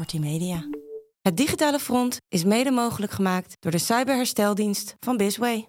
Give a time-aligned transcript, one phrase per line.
[0.00, 0.64] Kortie Media.
[1.22, 5.66] Het digitale front is mede mogelijk gemaakt door de cyberhersteldienst van Bisway.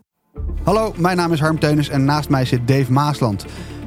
[0.64, 3.46] Hallo, mijn naam is Harm Teunis en naast mij zit Dave Maasland.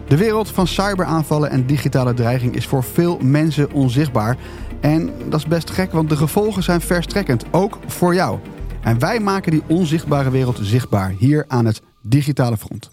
[0.08, 4.36] De wereld van cyberaanvallen en digitale dreiging is voor veel mensen onzichtbaar.
[4.80, 8.38] En dat is best gek, want de gevolgen zijn verstrekkend, ook voor jou.
[8.82, 12.90] En wij maken die onzichtbare wereld zichtbaar hier aan het digitale front.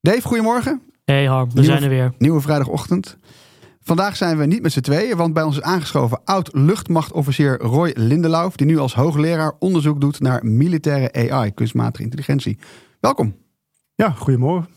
[0.00, 0.82] Dave, goedemorgen.
[1.04, 2.12] Hey Harm, we Nieuwe- zijn er weer.
[2.18, 3.18] Nieuwe vrijdagochtend.
[3.82, 8.56] Vandaag zijn we niet met z'n tweeën, want bij ons is aangeschoven oud-luchtmachtofficier Roy Lindelauf,
[8.56, 12.58] die nu als hoogleraar onderzoek doet naar militaire AI, kunstmatige intelligentie.
[13.00, 13.36] Welkom.
[13.94, 14.68] Ja, goedemorgen.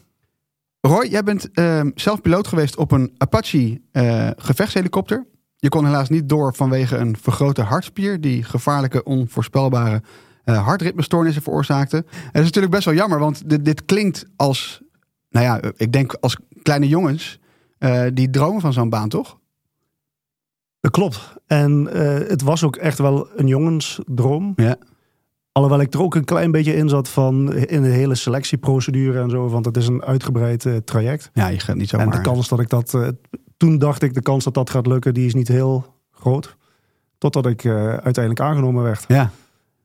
[0.81, 5.25] Roy, jij bent ehm, zelf piloot geweest op een Apache eh, gevechtshelikopter.
[5.55, 10.01] Je kon helaas niet door vanwege een vergrote hartspier die gevaarlijke, onvoorspelbare
[10.43, 11.97] eh hartritmestoornissen veroorzaakte.
[11.97, 14.81] En dat is natuurlijk best wel jammer, want dit, dit klinkt als,
[15.29, 17.39] nou ja, ik denk als kleine jongens
[17.83, 19.37] eh, die dromen van zo'n baan, toch?
[20.79, 21.33] Dat klopt.
[21.47, 24.53] En eh, het was ook echt wel een jongensdroom.
[24.55, 24.75] Ja.
[25.51, 29.29] Alhoewel ik er ook een klein beetje in zat van in de hele selectieprocedure en
[29.29, 29.47] zo.
[29.49, 31.29] Want het is een uitgebreid eh, traject.
[31.33, 32.05] Ja, je gaat niet zomaar.
[32.05, 32.93] En de kans dat ik dat...
[32.93, 33.07] eh,
[33.57, 36.55] toen dacht ik, de kans dat dat gaat lukken, die is niet heel groot.
[37.17, 39.05] Totdat ik eh, uiteindelijk aangenomen werd.
[39.07, 39.29] Ja,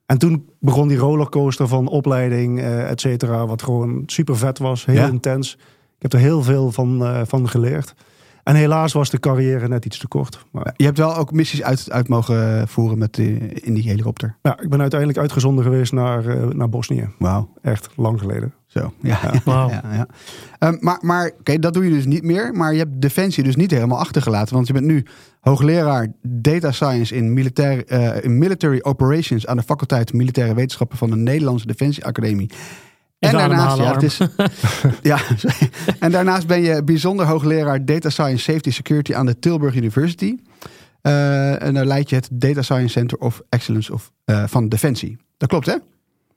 [0.05, 3.45] En toen begon die rollercoaster van opleiding, eh et cetera.
[3.47, 4.85] Wat gewoon super vet was.
[4.85, 5.07] Heel Ja.
[5.07, 5.57] intens.
[5.99, 7.93] Ik heb er heel veel van, eh, van geleerd.
[8.43, 10.45] En helaas was de carrière net iets te kort.
[10.51, 14.35] Maar je hebt wel ook missies uit, uit mogen voeren met die, in die helikopter.
[14.41, 17.09] ja, ik ben uiteindelijk uitgezonden geweest naar, eh, naar Bosnië.
[17.17, 18.53] Wauw, Echt lang geleden.
[18.67, 18.93] zo.
[19.01, 19.41] Ja, Ja.
[19.45, 19.69] Wauw.
[19.69, 20.07] ja, ja.
[20.59, 22.53] Ehm, maar maar oké, dat doe je dus niet meer.
[22.53, 24.55] Maar je hebt Defensie dus niet helemaal achtergelaten.
[24.55, 25.05] Want je bent nu
[25.39, 31.09] hoogleraar Data Science in, militair, eh, in Military Operations aan de faculteit Militaire Wetenschappen van
[31.09, 32.49] de Nederlandse Defensie Academie.
[33.19, 34.17] En daarnaast, ja, ademhalen, het is,
[35.11, 35.69] ja, sorry.
[35.99, 40.37] en daarnaast ben je bijzonder hoogleraar Data Science Safety Security aan de Tilburg University.
[41.01, 45.17] Eh, en daar leid je het Data Science Center of Excellence of, eh, van Defensie.
[45.37, 45.75] Dat klopt, hè?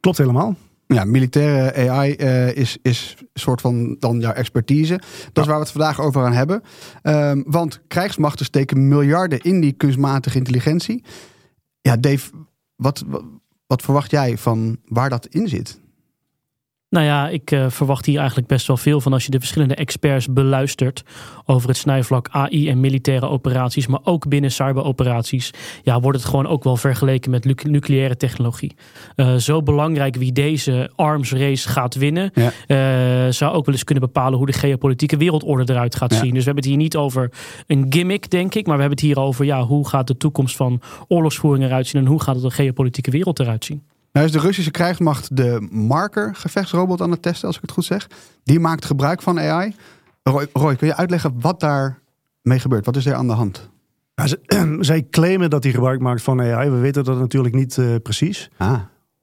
[0.00, 0.56] Klopt helemaal.
[0.86, 5.00] Ja, militaire AI eh, is, is een soort van dan jouw expertise.
[5.32, 6.62] Dat is waar we het vandaag over gaan hebben.
[7.02, 11.04] Ehm, want krijgsmachten steken miljarden in die kunstmatige intelligentie.
[11.80, 12.30] Ja, Dave,
[12.76, 13.22] wat, wat,
[13.66, 15.80] wat verwacht jij van waar dat in zit?
[16.92, 19.74] Nou ja, ik eh, verwacht hier eigenlijk best wel veel van als je de verschillende
[19.74, 21.02] experts beluistert
[21.46, 25.50] over het snijvlak AI en militaire operaties, maar ook binnen cyberoperaties.
[25.82, 28.74] Ja, wordt het gewoon ook wel vergeleken met nu- nucleaire technologie.
[29.16, 32.50] Eh, zo belangrijk wie deze arms race gaat winnen, Ja.
[32.66, 36.18] eh, zou ook wel eens kunnen bepalen hoe de geopolitieke wereldorde eruit gaat Ja.
[36.18, 36.30] zien.
[36.34, 37.30] Dus we hebben het hier niet over
[37.66, 40.56] een gimmick, denk ik, maar we hebben het hier over ja, hoe gaat de toekomst
[40.56, 43.82] van oorlogsvoering eruit zien en hoe gaat de geopolitieke wereld eruit zien.
[44.12, 47.84] Nou is de Russische krijgsmacht de Marker gevechtsrobot aan het testen, als ik het goed
[47.84, 48.08] zeg.
[48.44, 49.74] Die maakt gebruik van AI.
[50.22, 51.98] Roy, Roy kun je uitleggen wat daar
[52.42, 52.84] mee gebeurt?
[52.86, 53.70] Wat is er aan de hand?
[54.14, 54.40] Ja, ze-
[54.80, 56.70] zij claimen dat hij gebruik maakt van AI.
[56.70, 58.50] We weten dat natuurlijk niet eh, precies.
[58.56, 58.78] Ah,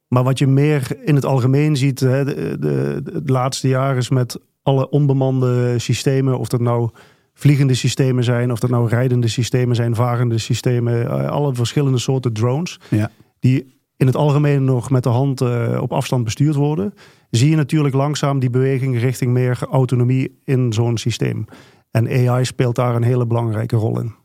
[0.07, 3.97] Maar wat je meer in het algemeen ziet hè, de, de, de, de laatste jaren
[3.97, 6.89] is met alle onbemande systemen, of dat nou
[7.33, 12.33] vliegende systemen zijn, of dat nou rijdende systemen zijn, varende systemen, eh, alle verschillende soorten
[12.33, 13.11] drones, Ja.
[13.39, 16.93] die in het algemeen nog met de hand eh, op afstand bestuurd worden,
[17.29, 21.45] zie je natuurlijk langzaam die beweging richting meer autonomie in zo'n systeem.
[21.91, 24.15] En AI speelt daar een hele belangrijke rol in.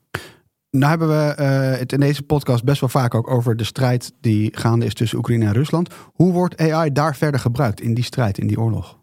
[0.71, 4.13] Nou hebben we eh, het in deze podcast best wel vaak ook over de strijd
[4.21, 5.95] die gaande is tussen Oekraïne en Rusland.
[6.13, 8.99] Hoe wordt AI daar verder gebruikt in die strijd, in die oorlog?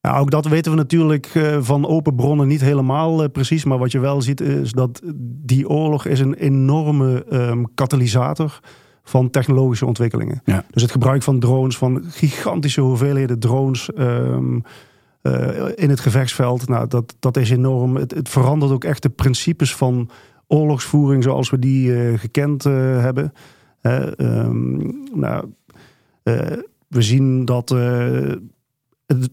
[0.00, 3.64] Ja, ook dat weten we natuurlijk eh, van open bronnen niet helemaal precies.
[3.64, 5.02] Maar wat je wel ziet is dat
[5.44, 8.60] die oorlog is een enorme ehm katalysator
[9.08, 10.40] van technologische ontwikkelingen.
[10.44, 10.64] Ja.
[10.70, 14.58] Dus het gebruik van drones, van gigantische hoeveelheden drones ehm,
[15.22, 16.68] eh, in het gevechtsveld.
[16.68, 17.96] Nou, dat, dat is enorm.
[17.96, 20.10] Het, het verandert ook echt de principes van
[20.46, 23.32] oorlogsvoering zoals we die eh, gekend eh, hebben.
[23.80, 24.76] Ehm,
[25.14, 25.44] nou,
[26.88, 27.70] we zien dat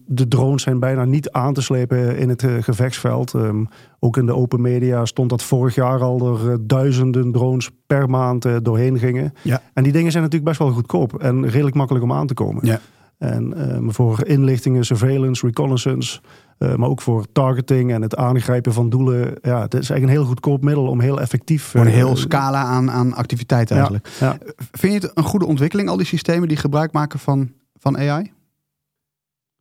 [0.06, 3.34] de drones zijn bijna niet aan te slepen in het eh, gevechtsveld.
[3.34, 3.64] Ehm,
[3.98, 8.10] ook in de open media stond dat vorig jaar al er eh, duizenden drones per
[8.10, 9.34] maand eh, doorheen gingen.
[9.42, 9.62] Ja.
[9.72, 12.66] En die dingen zijn natuurlijk best wel goedkoop en redelijk makkelijk om aan te komen.
[12.66, 12.80] Ja.
[13.18, 16.20] En ehm, voor inlichtingen, surveillance, reconnaissance,
[16.58, 19.34] Uh, maar ook voor targeting en het aangrijpen van doelen.
[19.42, 21.62] Ja, het is eigenlijk een heel goedkoop middel om heel effectief.
[21.62, 24.08] Voor een heel scala aan, aan activiteiten eigenlijk.
[24.20, 24.38] Ja,
[24.72, 28.32] Vind je het een goede ontwikkeling, al die systemen die gebruik maken van, van AI?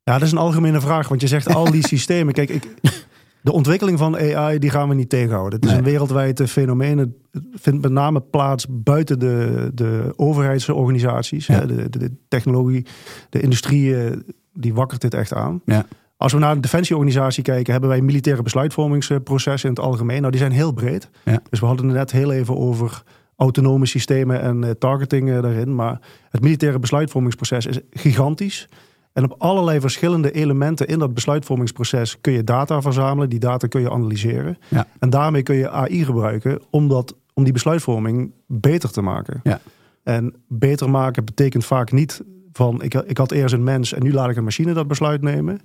[0.04, 2.34] Ja, dat is een algemene vraag, want je zegt al die systemen.
[2.34, 2.64] Kijk, ik,
[3.42, 5.60] de ontwikkeling van AI die gaan we niet tegenhouden.
[5.60, 6.98] Het is een wereldwijd fenomeen.
[6.98, 7.10] Het
[7.54, 11.48] vindt met name plaats buiten de, de overheidsorganisaties.
[11.48, 11.66] Ja.
[11.66, 12.86] De, de, de, technologie,
[13.30, 13.96] de industrie,
[14.54, 15.62] die wakkert dit echt aan.
[15.66, 15.86] Ja.
[16.18, 20.20] Als we naar de defensieorganisatie kijken, hebben wij militaire besluitvormingsprocessen in het algemeen.
[20.20, 21.10] Nou, die zijn heel breed.
[21.26, 21.42] Ja.
[21.50, 23.04] Dus we hadden het net heel even over
[23.36, 25.76] autonome systemen en uh, targeting daarin.
[25.76, 28.70] Maar het militaire besluitvormingsproces is gigantisch.
[29.14, 33.30] En op allerlei verschillende elementen in dat besluitvormingsproces kun je data verzamelen.
[33.30, 34.58] Die data kun je analyseren.
[34.68, 34.88] Ja.
[35.00, 39.40] En daarmee kun je AI gebruiken om, dat, om die besluitvorming beter te maken.
[39.44, 39.60] Ja.
[40.04, 44.14] En beter maken betekent vaak niet van ik, ik had eerst een mens en nu
[44.14, 45.60] laat ik een machine dat besluit nemen.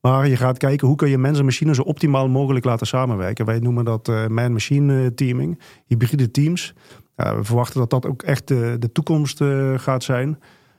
[0.00, 3.44] Maar je gaat kijken hoe kun je mensen en machine zo optimaal mogelijk laten samenwerken.
[3.44, 6.74] Wij noemen dat uh, man-machine teaming, hybride teams.
[7.16, 10.38] Uh, we verwachten dat dat ook echt de, de toekomst uh, gaat zijn.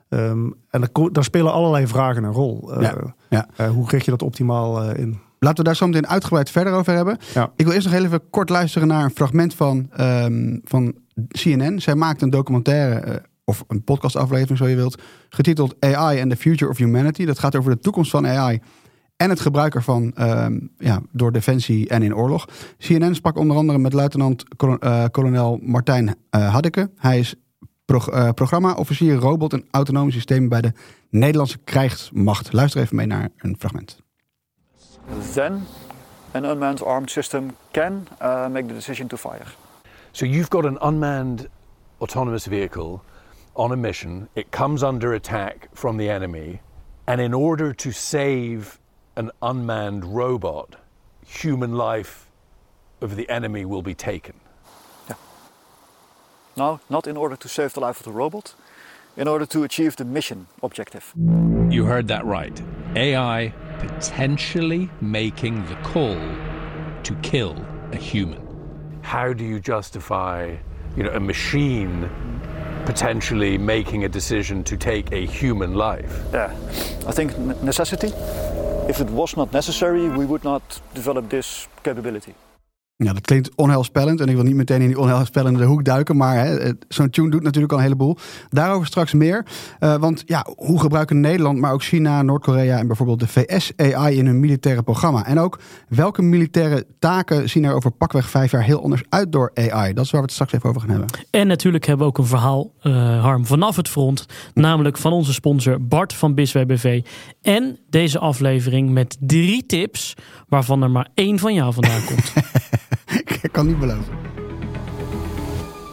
[0.09, 2.81] Um, en daar, spelen allerlei vragen een rol.
[2.81, 3.69] Ja, ja.
[3.69, 5.19] hoe richt je dat optimaal in?
[5.39, 7.17] Laten we daar zo meteen uitgebreid verder over hebben.
[7.33, 7.51] Ja.
[7.55, 10.95] Ik wil eerst nog even kort luisteren naar een fragment van, um, van
[11.27, 11.79] CNN.
[11.81, 16.71] Zij maakt een documentaire of een podcastaflevering, zo je wilt, getiteld AI and the Future
[16.71, 17.25] of Humanity.
[17.25, 18.61] Dat gaat over de toekomst van AI
[19.17, 22.47] en het gebruik ervan um, ja, door defensie en in oorlog.
[22.77, 26.89] CNN sprak onder andere met luitenant-kolonel Martijn Haddeke.
[26.97, 27.35] Hij is
[27.85, 30.71] pro uh, programma-officier robot en autonome systemen bij de
[31.09, 32.53] Nederlandse krijgsmacht.
[32.53, 34.03] Luister even mee naar een fragment.
[35.33, 35.63] Then
[36.31, 38.07] an unmanned armed system can
[38.51, 39.45] make the decision to fire.
[40.11, 41.47] So you've got an unmanned
[41.97, 42.99] autonomous vehicle
[43.53, 44.27] on a mission.
[44.33, 46.61] It comes under attack from the enemy.
[47.03, 48.79] And in order to save
[49.13, 50.75] an unmanned robot,
[51.25, 52.29] human life
[53.01, 54.33] of the enemy will be taken.
[56.55, 56.63] Yeah.
[56.63, 58.55] No, not in order to save the life of the robot,
[59.17, 61.13] in order to achieve the mission objective.
[61.69, 62.61] You heard that right.
[62.95, 66.19] AI potentially making the call
[67.03, 67.55] to kill
[67.91, 68.41] a human.
[69.01, 70.55] How do you justify,
[70.97, 72.09] you know, a machine
[72.85, 76.23] potentially making a decision to take a human life?
[76.33, 76.53] Yeah,
[77.07, 78.11] I think necessity.
[78.87, 82.35] If it was not necessary, we would not develop this capability.
[82.97, 86.73] Ja, dat klinkt onheilspellend en ik wil niet meteen in die onheilspellende hoek duiken, maar
[86.87, 88.17] zo'n tune doet natuurlijk al een heleboel.
[88.49, 89.45] Daarover straks meer.
[89.79, 94.17] Uh, want ja, hoe gebruiken Nederland, maar ook China, Noord-Korea en bijvoorbeeld de VS AI
[94.17, 95.25] in hun militaire programma?
[95.25, 99.51] En ook welke militaire taken zien er over pakweg vijf jaar heel anders uit door
[99.53, 99.93] AI?
[99.93, 101.09] Dat is waar we het straks even over gaan hebben.
[101.29, 105.33] En natuurlijk hebben we ook een verhaal, uh, Harm, vanaf het front, namelijk van onze
[105.33, 107.03] sponsor Bart van Biswee BV.
[107.41, 110.13] En deze aflevering met drie tips,
[110.47, 112.33] waarvan er maar één van jou vandaan komt.
[113.45, 114.13] Ik kan niet beloven.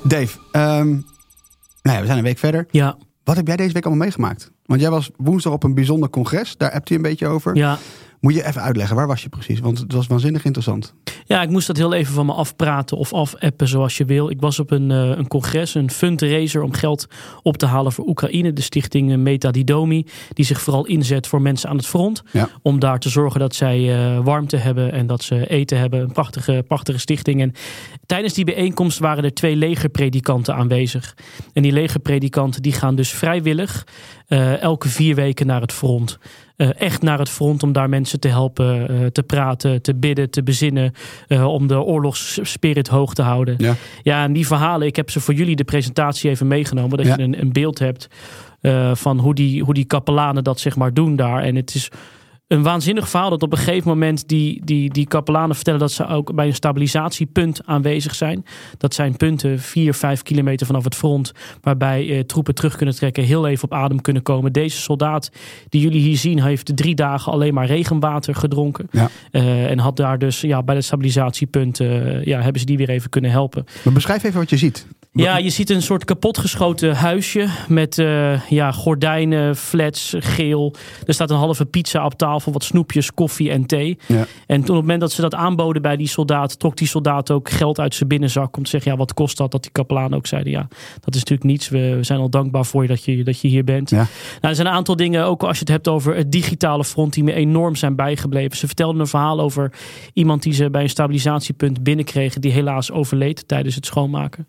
[0.03, 1.05] Dave, um,
[1.83, 2.67] nou ja, we zijn een week verder.
[2.71, 2.97] Ja.
[3.25, 4.53] Wat heb jij deze week allemaal meegemaakt?
[4.67, 6.57] Want jij was woensdag op een bijzonder congres.
[6.57, 7.57] Daar hebt u een beetje over.
[7.57, 7.79] Ja.
[8.23, 9.61] Moet je even uitleggen, waar was je precies?
[9.61, 10.95] Want het was waanzinnig interessant.
[11.25, 14.31] Ja, ik moest dat heel even van me afpraten of afappen zoals je wil.
[14.31, 17.07] Ik was op een, uh, een congres, een fundraiser om geld
[17.43, 18.53] op te halen voor Oekraïne.
[18.53, 22.23] De stichting Metadidomi, die zich vooral inzet voor mensen aan het front.
[22.33, 22.49] Ja.
[22.63, 26.01] Om daar te zorgen dat zij uh, warmte hebben en dat ze eten hebben.
[26.01, 27.41] Een prachtige, prachtige stichting.
[27.41, 27.53] En
[28.07, 31.17] tijdens die bijeenkomst waren er twee legerpredikanten aanwezig.
[31.53, 33.87] En die legerpredikanten die gaan dus vrijwillig
[34.29, 36.19] uh, elke vier weken naar het front.
[36.63, 40.31] Uh, echt naar het front om daar mensen te helpen, uh, te praten, te bidden,
[40.31, 40.93] te bezinnen.
[41.29, 43.55] Uh, om de oorlogsspirit hoog te houden.
[43.59, 43.75] Ja.
[44.03, 46.97] ja, en die verhalen, ik heb ze voor jullie de presentatie even meegenomen.
[46.97, 47.17] Dat Ja.
[47.17, 48.09] je een, een beeld hebt
[48.93, 51.43] van hoe die, hoe die kapelanen dat zeg maar doen daar.
[51.43, 51.89] En het is
[52.53, 56.07] een waanzinnig verhaal dat op een gegeven moment die, die, die kapelanen vertellen dat ze
[56.07, 58.45] ook bij een stabilisatiepunt aanwezig zijn.
[58.79, 63.25] Dat zijn punten 4, 5 kilometer vanaf het front, waarbij eh, troepen terug kunnen trekken,
[63.25, 64.53] heel even op adem kunnen komen.
[64.53, 65.31] Deze soldaat
[65.69, 68.89] die jullie hier zien, heeft drie dagen alleen maar regenwater gedronken.
[68.91, 69.11] Ja.
[69.31, 72.91] Uh, en had daar dus ja, bij het stabilisatiepunt, uh, ja, hebben ze die weer
[72.91, 73.65] even kunnen helpen.
[73.85, 74.87] Maar beschrijf even wat je ziet.
[75.15, 80.75] Ja, je ziet een soort kapotgeschoten huisje met uh, ja, gordijnen, flats, geel.
[81.07, 83.99] Er staat een halve pizza op tafel, wat snoepjes, koffie en thee.
[84.07, 84.27] Ja.
[84.47, 87.31] En toen op het moment dat ze dat aanboden bij die soldaat, trok die soldaat
[87.31, 89.51] ook geld uit zijn binnenzak om te zeggen, ja, wat kost dat?
[89.51, 90.69] Dat die kapelaan ook zeiden, ja,
[91.01, 91.69] dat is natuurlijk niets.
[91.69, 93.91] We, zijn al dankbaar voor je dat je, dat je hier bent.
[93.91, 93.97] Ja.
[93.97, 94.09] Nou,
[94.41, 97.25] er zijn een aantal dingen, ook als je het hebt over het digitale front, die
[97.25, 98.57] me enorm zijn bijgebleven.
[98.57, 99.73] Ze vertelden een verhaal over
[100.13, 104.47] iemand die ze bij een stabilisatiepunt binnenkregen, die helaas overleed tijdens het schoonmaken.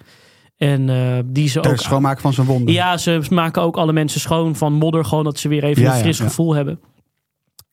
[0.57, 1.77] En uh, die ze Ter ook.
[1.77, 2.73] schoonmaken van zijn wonden.
[2.73, 5.05] Ja, ze maken ook alle mensen schoon van modder.
[5.05, 6.29] Gewoon dat ze weer even Ja, een fris ja, ja.
[6.29, 6.79] gevoel hebben.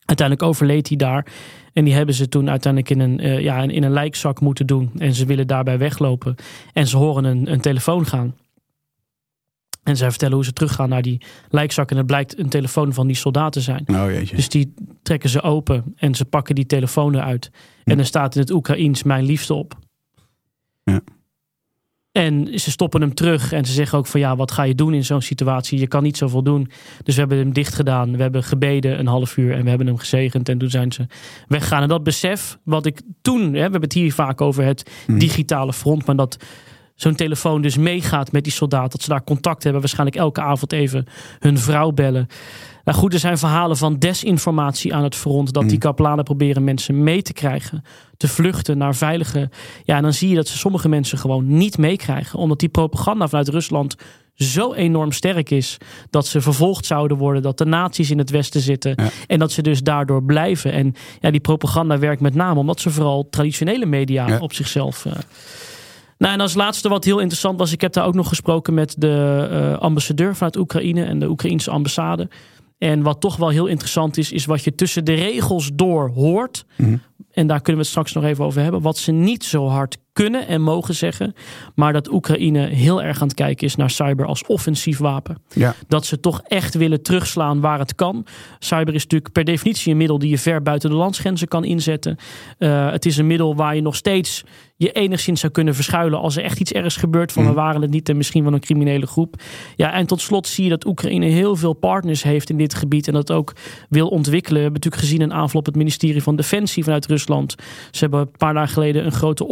[0.05, 1.27] Uiteindelijk overleed hij daar.
[1.73, 4.91] En die hebben ze toen uiteindelijk in een, eh, ja, in een lijkzak moeten doen.
[4.97, 6.35] En ze willen daarbij weglopen.
[6.73, 8.35] En ze horen een, een telefoon gaan.
[9.83, 11.91] En zij vertellen hoe ze teruggaan naar die lijkzak.
[11.91, 13.85] En het blijkt een telefoon van die soldaten te zijn.
[13.87, 14.35] Oh jeetje.
[14.35, 14.73] Dus die
[15.03, 17.51] trekken ze open en ze pakken die telefoon eruit.
[17.83, 19.77] En er staat in het Oekraïens mijn liefste op.
[20.83, 21.01] Ja.
[22.11, 24.93] En ze stoppen hem terug en ze zeggen ook van ja, wat ga je doen
[24.93, 25.79] in zo'n situatie?
[25.79, 26.71] Je kan niet zoveel doen.
[27.03, 28.15] Dus we hebben hem dicht gedaan.
[28.15, 30.49] We hebben gebeden een half uur en we hebben hem gezegend.
[30.49, 31.05] En toen zijn ze
[31.47, 31.81] weggegaan.
[31.81, 35.19] En dat besef wat ik toen, hè, we hebben het hier vaak over het Mhm.
[35.19, 36.37] digitale front, maar dat
[37.01, 38.91] zo'n telefoon dus meegaat met die soldaat.
[38.91, 39.81] Dat ze daar contact hebben.
[39.81, 41.05] Waarschijnlijk elke avond even
[41.39, 42.27] hun vrouw bellen.
[42.83, 45.53] Nou goed, er zijn verhalen van desinformatie aan het front.
[45.53, 47.83] Dat die kaplanen proberen mensen mee te krijgen.
[48.17, 49.49] Te vluchten naar veilige...
[49.83, 52.39] Ja, en dan zie je dat ze sommige mensen gewoon niet meekrijgen.
[52.39, 53.95] Omdat die propaganda vanuit Rusland
[54.35, 55.77] zo enorm sterk is.
[56.09, 57.41] Dat ze vervolgd zouden worden.
[57.41, 58.93] Dat de nazi's in het westen zitten.
[58.95, 59.09] Ja.
[59.27, 60.71] En dat ze dus daardoor blijven.
[60.71, 64.39] En ja, die propaganda werkt met name omdat ze vooral traditionele media Ja.
[64.39, 65.05] op zichzelf...
[65.05, 65.11] eh,
[66.21, 68.95] nou, en als laatste wat heel interessant was, ik heb daar ook nog gesproken met
[68.97, 72.29] de eh, ambassadeur vanuit Oekraïne en de Oekraïnse ambassade.
[72.77, 76.65] En wat toch wel heel interessant is, is wat je tussen de regels door hoort.
[76.77, 76.97] Mhm.
[77.31, 78.81] En daar kunnen we het straks nog even over hebben.
[78.81, 81.33] Wat ze niet zo hard kunnen en mogen zeggen.
[81.75, 85.37] Maar dat Oekraïne heel erg aan het kijken is naar cyber als offensief wapen.
[85.53, 85.75] Ja.
[85.87, 88.25] Dat ze toch echt willen terugslaan waar het kan.
[88.59, 92.17] Cyber is natuurlijk per definitie een middel die je ver buiten de landsgrenzen kan inzetten.
[92.57, 94.43] Eh, het is een middel waar je nog steeds
[94.81, 97.31] je enigszins zou kunnen verschuilen als er echt iets ergs gebeurt.
[97.31, 99.41] Van we waren het niet en misschien van een criminele groep.
[99.75, 103.07] Ja, en tot slot zie je dat Oekraïne heel veel partners heeft in dit gebied.
[103.07, 103.53] En dat ook
[103.89, 104.57] wil ontwikkelen.
[104.57, 107.55] We hebben natuurlijk gezien een aanval op het ministerie van Defensie vanuit Rusland.
[107.91, 109.45] Ze hebben een paar dagen geleden een grote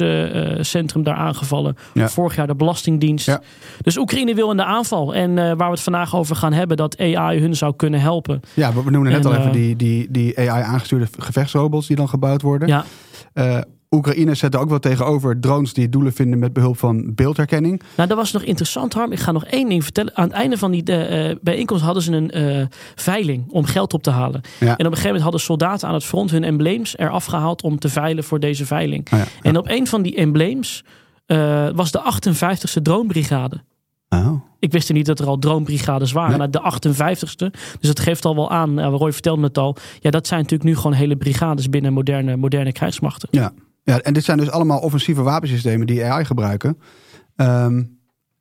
[0.00, 1.76] onderzoekscentrum daar aangevallen.
[1.94, 2.08] Ja.
[2.08, 3.26] Vorig jaar de Belastingdienst.
[3.26, 3.40] Ja.
[3.82, 5.14] Dus Oekraïne wil in de aanval.
[5.14, 8.40] En eh, waar we het vandaag over gaan hebben, dat AI hun zou kunnen helpen.
[8.54, 12.08] Ja, we noemden net En, al even eh, die, die, die AI-aangestuurde gevechtsrobots die dan
[12.08, 12.68] gebouwd worden.
[12.68, 12.84] Ja,
[13.32, 13.58] Eh,
[13.96, 17.82] Oekraïne zet er ook wel tegenover drones die doelen vinden met behulp van beeldherkenning.
[17.96, 19.12] Nou, dat was nog interessant, Harm.
[19.12, 20.16] Ik ga nog één ding vertellen.
[20.16, 24.02] Aan het einde van die eh, bijeenkomst hadden ze een eh, veiling om geld op
[24.02, 24.40] te halen.
[24.60, 24.66] Ja.
[24.66, 27.78] En op een gegeven moment hadden soldaten aan het front hun embleems eraf gehaald om
[27.78, 29.12] te veilen voor deze veiling.
[29.12, 29.24] Oh ja.
[29.42, 30.84] En op een van die embleems
[31.26, 33.62] eh, was de 58ste droombrigade.
[34.08, 34.32] Oh.
[34.58, 36.38] Ik wist er niet dat er al droombrigades waren.
[36.38, 36.48] Nee.
[36.48, 37.50] Nou, de 58ste.
[37.80, 38.78] Dus dat geeft al wel aan.
[38.78, 39.76] Uh, Roy vertelde het al.
[40.00, 43.28] Ja, dat zijn natuurlijk nu gewoon hele brigades binnen moderne, moderne krijgsmachten.
[43.30, 43.52] Ja.
[43.82, 46.78] Ja, en dit zijn dus allemaal offensieve wapensystemen die AI gebruiken.
[47.36, 47.82] Ehm,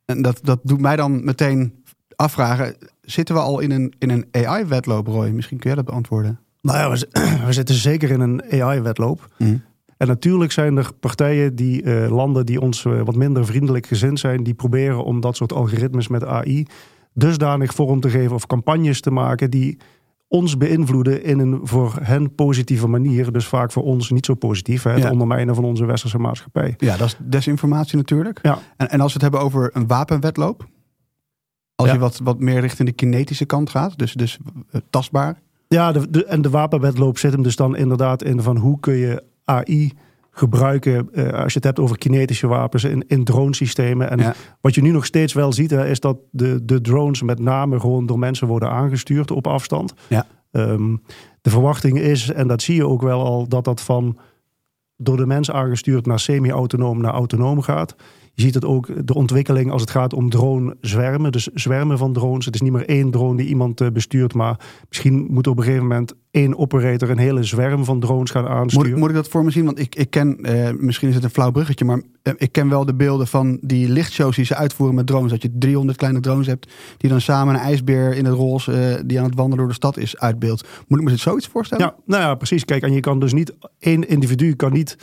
[0.05, 1.83] en dat, dat doet mij dan meteen
[2.15, 5.29] afvragen: zitten we al in een, in een AI-wedloop, Roy?
[5.29, 6.39] Misschien kun jij dat beantwoorden.
[6.61, 7.07] Nou ja,
[7.45, 9.27] we, zitten zeker in een AI-wedloop.
[9.37, 9.57] Mhm.
[9.97, 14.19] En natuurlijk zijn er partijen, die, eh, landen die ons eh, wat minder vriendelijk gezind
[14.19, 16.67] zijn, die proberen om dat soort algoritmes met AI
[17.13, 19.77] dusdanig vorm te geven of campagnes te maken die
[20.31, 23.31] ons beïnvloeden in een voor hen positieve manier.
[23.31, 24.83] Dus vaak voor ons niet zo positief.
[24.83, 25.11] Hè, het Ja.
[25.11, 26.73] ondermijnen van onze westerse maatschappij.
[26.77, 28.39] Ja, dat is desinformatie natuurlijk.
[28.41, 28.59] Ja.
[28.77, 30.67] En, en als we het hebben over een wapenwedloop.
[31.75, 31.93] Als Ja.
[31.93, 34.37] je wat, wat meer richting de kinetische kant gaat, dus, dus
[34.71, 35.39] eh, tastbaar.
[35.67, 38.93] Ja, de, de- en de wapenwedloop zit hem dus dan inderdaad in van hoe kun
[38.95, 39.93] je AI
[40.39, 44.09] gebruiken eh, als je het hebt over kinetische wapens in, in dronesystemen.
[44.09, 44.33] En Ja.
[44.61, 47.79] wat je nu nog steeds wel ziet, hè, is dat de, de drones met name
[47.79, 49.93] gewoon door mensen worden aangestuurd op afstand.
[50.07, 50.25] Ja.
[50.51, 50.95] Ehm,
[51.41, 54.17] de verwachting is, en dat zie je ook wel al, dat dat van
[54.97, 57.95] door de mens aangestuurd naar semi-autonoom naar autonoom gaat.
[58.39, 61.31] Je ziet het ook, de ontwikkeling als het gaat om drone zwermen.
[61.31, 62.45] Dus zwermen van drones.
[62.45, 64.33] Het is niet meer één drone die iemand eh, bestuurt.
[64.33, 68.47] Maar misschien moet op een gegeven moment één operator een hele zwerm van drones gaan
[68.47, 68.99] aansturen.
[68.99, 69.65] moet ik dat voor me zien?
[69.65, 72.69] Want ik, ik ken, eh, misschien is het een flauw bruggetje, maar eh, ik ken
[72.69, 75.31] wel de beelden van die lichtshows die ze uitvoeren met drones.
[75.31, 79.19] Dat je 300 kleine drones hebt die dan samen een ijsbeer in het roze die
[79.19, 80.67] aan het wandelen door de stad is uitbeeld.
[80.87, 81.85] Moet ik me zoiets voorstellen?
[81.85, 82.65] Ja, nou ja, precies.
[82.65, 84.97] Kijk, en je kan dus niet, één individu kan niet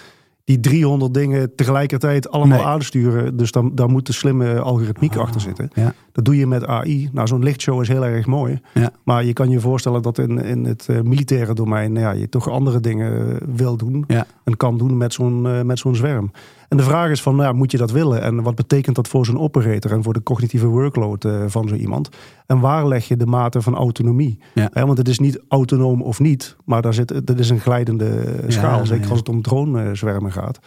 [0.47, 2.67] die 300 dingen tegelijkertijd allemaal Nee.
[2.67, 3.37] aansturen.
[3.37, 5.71] Dus dan, daar moet de slimme algoritmiek achter zitten.
[5.75, 5.95] Ja.
[6.13, 7.09] Dat doe je met AI.
[7.13, 8.61] Nou, zo'n lichtshow is heel erg mooi.
[8.75, 8.91] Ja.
[9.05, 12.29] Maar je kan je voorstellen dat in, in het eh, militaire domein nou ja, je
[12.29, 14.05] toch andere dingen eh, wil doen.
[14.45, 16.31] En kan doen met zo'n eh, met zo'n zwerm.
[16.69, 18.23] En de vraag is van, nou, moet je dat willen?
[18.23, 21.75] En wat betekent dat voor zo'n operator en voor de cognitieve workload eh, van zo
[21.75, 22.09] iemand?
[22.47, 24.39] En waar leg je de mate van autonomie?
[24.55, 24.71] Ja.
[24.73, 28.79] Want het is niet autonoom of niet, maar daar zit, dat is een glijdende schaal.
[28.79, 29.11] Ja, zeker ja.
[29.11, 30.59] als het om dronezwermen gaat.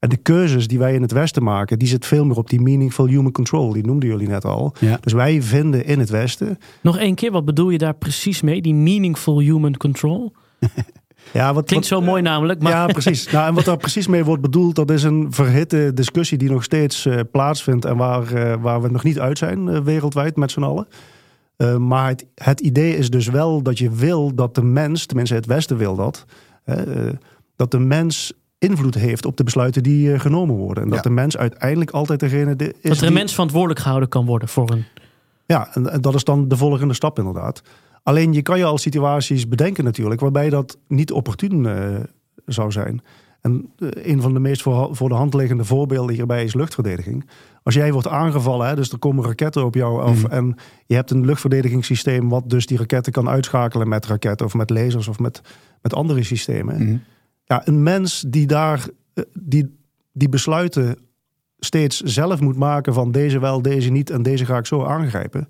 [0.00, 2.60] En de keuzes die wij in het Westen maken, die zit veel meer op die
[2.60, 3.72] meaningful human control.
[3.72, 4.74] Die noemden jullie net al.
[4.78, 4.98] Ja.
[5.00, 6.58] Dus wij vinden in het Westen.
[6.82, 8.62] Nog één keer, wat bedoel je daar precies mee?
[8.62, 10.32] Die meaningful human control?
[11.32, 12.62] Ja, wat, Klinkt wat- zo mooi namelijk.
[12.62, 13.30] Maar Ja, precies.
[13.30, 16.64] nou, en wat daar precies mee wordt bedoeld, dat is een verhitte discussie die nog
[16.64, 20.50] steeds eh, plaatsvindt en waar, eh, waar we nog niet uit zijn eh, wereldwijd met
[20.50, 20.86] z'n allen.
[21.78, 25.46] Maar het, het, idee is dus wel dat je wil dat de mens, tenminste het
[25.46, 26.24] Westen wil dat,
[27.56, 30.84] dat de mens invloed heeft op de besluiten die genomen worden.
[30.84, 32.72] En dat de mens uiteindelijk altijd degene de, is.
[32.82, 33.18] Dat er een die...
[33.18, 34.84] mens verantwoordelijk gehouden kan worden voor een.
[35.46, 37.62] Ja, en, en, dat is dan de volgende stap inderdaad.
[38.02, 41.66] Alleen je kan je al situaties bedenken natuurlijk, waarbij dat niet opportun
[42.46, 43.02] zou zijn.
[43.40, 47.24] En een van de meest voor, de hand liggende voorbeelden hierbij is luchtverdedigung
[47.62, 50.22] als jij wordt aangevallen, hè, dus er komen raketten op jou af.
[50.22, 50.32] Mhm.
[50.32, 54.70] En je hebt een luchtverdedigingssysteem wat dus die raketten kan uitschakelen met raketten of met
[54.70, 55.40] lasers of met,
[55.82, 56.82] met andere systemen.
[56.82, 56.96] Mhm.
[57.44, 59.78] Ja, een mens die daar eh, die,
[60.12, 60.98] die besluiten
[61.58, 65.48] steeds zelf moet maken van deze wel, deze niet en deze ga ik zo aangrijpen.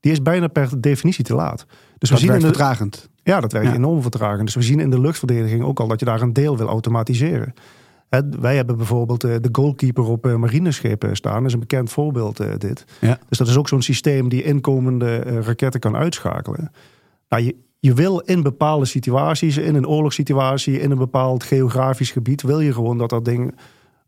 [0.00, 1.66] Die is bijna per definitie te laat.
[2.02, 3.08] Dus dat we zien in de, vertragend.
[3.22, 3.74] Ja, dat werkt Ja.
[3.74, 4.44] enorm vertragend.
[4.46, 7.54] Dus we zien in de luchtverdediging ook al dat je daar een deel wil automatiseren.
[8.08, 11.36] Hè, wij hebben bijvoorbeeld eh, de goalkeeper op eh, marineschepen staan.
[11.38, 12.84] Dat is een bekend voorbeeld eh, dit.
[13.00, 13.18] Ja.
[13.28, 16.70] Dus dat is ook zo'n systeem die inkomende eh, raketten kan uitschakelen.
[17.28, 22.42] Nou, je, je wil in bepaalde situaties, in een oorlogssituatie, in een bepaald geografisch gebied,
[22.42, 23.54] wil je gewoon dat dat ding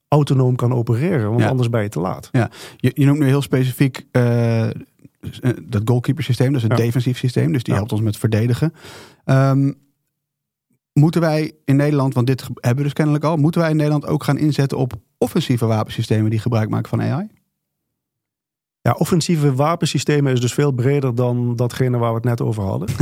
[0.08, 1.28] autonoom kan opereren.
[1.28, 1.48] Want Ja.
[1.48, 2.28] anders ben je te laat.
[2.32, 4.68] Ja, je, je noemt nu heel specifiek eh,
[5.62, 6.82] dat goalkeeper systeem, dat is een Ja.
[6.82, 7.78] defensief systeem, dus die Ja.
[7.78, 8.72] helpt ons met verdedigen.
[9.24, 9.72] Ehm,
[10.92, 14.06] moeten wij in Nederland, want dit hebben we dus kennelijk al, moeten wij in Nederland
[14.06, 17.28] ook gaan inzetten op offensieve wapensystemen die gebruik maken van AI?
[18.80, 22.88] Ja, offensieve wapensystemen is dus veel breder dan datgene waar we het net over hadden.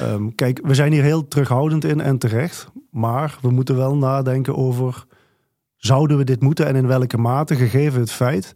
[0.00, 2.66] Ehm, kijk, we zijn hier heel terughoudend in en terecht.
[2.90, 5.06] Maar we moeten wel nadenken over...
[5.86, 7.56] zouden we dit moeten en in welke mate...
[7.56, 8.54] gegeven het feit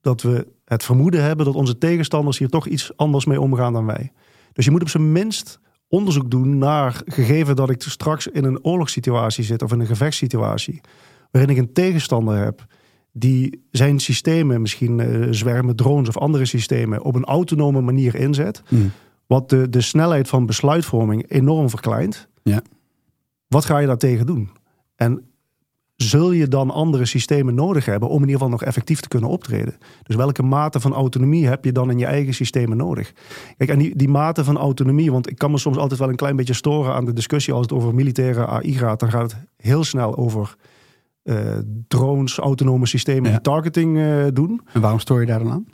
[0.00, 1.46] dat we het vermoeden hebben...
[1.46, 4.12] dat onze tegenstanders hier toch iets anders mee omgaan dan wij.
[4.52, 7.02] Dus je moet op zijn minst onderzoek doen naar...
[7.04, 9.62] gegeven dat ik straks in een oorlogssituatie zit...
[9.62, 10.80] of in een gevechtssituatie...
[11.30, 12.66] waarin ik een tegenstander heb
[13.12, 18.62] die zijn systemen, misschien eh, zwermen drones of andere systemen, op een autonome manier inzet.
[18.68, 18.90] Mm.
[19.26, 22.28] Wat de, de snelheid van besluitvorming enorm verkleint.
[22.42, 22.62] Ja.
[23.48, 24.50] Wat ga je daartegen doen?
[24.96, 25.22] En
[25.96, 29.30] zul je dan andere systemen nodig hebben om in ieder geval nog effectief te kunnen
[29.30, 29.74] optreden?
[30.02, 33.12] Dus welke mate van autonomie heb je dan in je eigen systemen nodig?
[33.56, 36.16] Kijk, en die, die mate van autonomie, want ik kan me soms altijd wel een
[36.16, 39.00] klein beetje storen aan de discussie als het over militaire AI gaat.
[39.00, 40.56] Dan gaat het heel snel over
[41.22, 43.30] eh, drones, autonome systemen Ja.
[43.30, 44.60] die targeting eh, doen.
[44.72, 45.66] En waarom stoor je daar dan aan?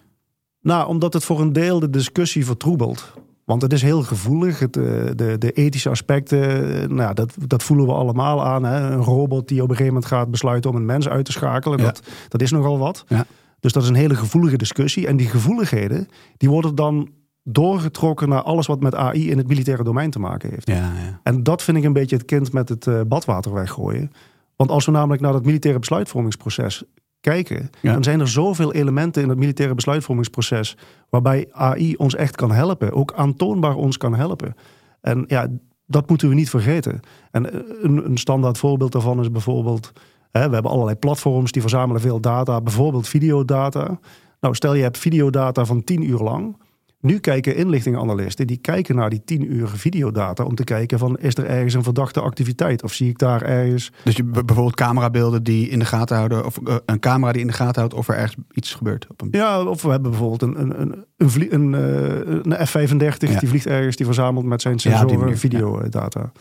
[0.60, 3.12] Nou, omdat het voor een deel de discussie vertroebelt.
[3.44, 4.58] Want het is heel gevoelig.
[4.58, 4.82] Het, eh,
[5.14, 8.64] de, de ethische aspecten, eh, nou, dat, dat voelen we allemaal aan.
[8.64, 8.90] Hè?
[8.90, 11.78] Een robot die op een gegeven moment gaat besluiten om een mens uit te schakelen.
[11.78, 11.84] Ja.
[11.84, 13.04] Dat, dat is nogal wat.
[13.08, 13.26] Ja.
[13.60, 15.06] Dus dat is een hele gevoelige discussie.
[15.06, 17.08] En die gevoeligheden, die worden dan
[17.44, 20.68] doorgetrokken naar alles wat met AI in het militaire domein te maken heeft.
[20.68, 21.20] Ja, ja.
[21.22, 24.12] En dat vind ik een beetje het kind met het eh, badwater weggooien.
[24.56, 26.84] Want als we namelijk naar dat militaire besluitvormingsproces
[27.22, 27.92] kijken, Ja.
[27.92, 30.76] dan zijn er zoveel elementen in het militaire besluitvormingsproces
[31.10, 34.54] waarbij AI ons echt kan helpen, ook aantoonbaar ons kan helpen.
[35.00, 35.48] En ja,
[35.86, 37.00] dat moeten we niet vergeten.
[37.30, 39.92] En eh, een, een standaard voorbeeld daarvan is bijvoorbeeld,
[40.30, 43.98] hè, we hebben allerlei platforms die verzamelen veel data, bijvoorbeeld videodata.
[44.40, 46.56] Nou, stel je hebt videodata van 10 uur lang.
[47.02, 51.34] Nu kijken inlichtingenanalisten, die kijken naar die 10 uur videodata om te kijken van is
[51.34, 55.68] er ergens een verdachte activiteit of zie ik daar ergens Dus je, bijvoorbeeld camerabeelden die
[55.68, 58.14] in de gaten houden, of eh, een camera die in de gaten houdt of er
[58.14, 59.06] ergens iets gebeurt.
[59.10, 59.28] Op een...
[59.30, 63.38] Ja, of we hebben bijvoorbeeld een, een, een, een, vlie- een, eh, een F-35, Ja.
[63.38, 66.32] die vliegt ergens, die verzamelt met zijn Ja, sensoren manier, videodata.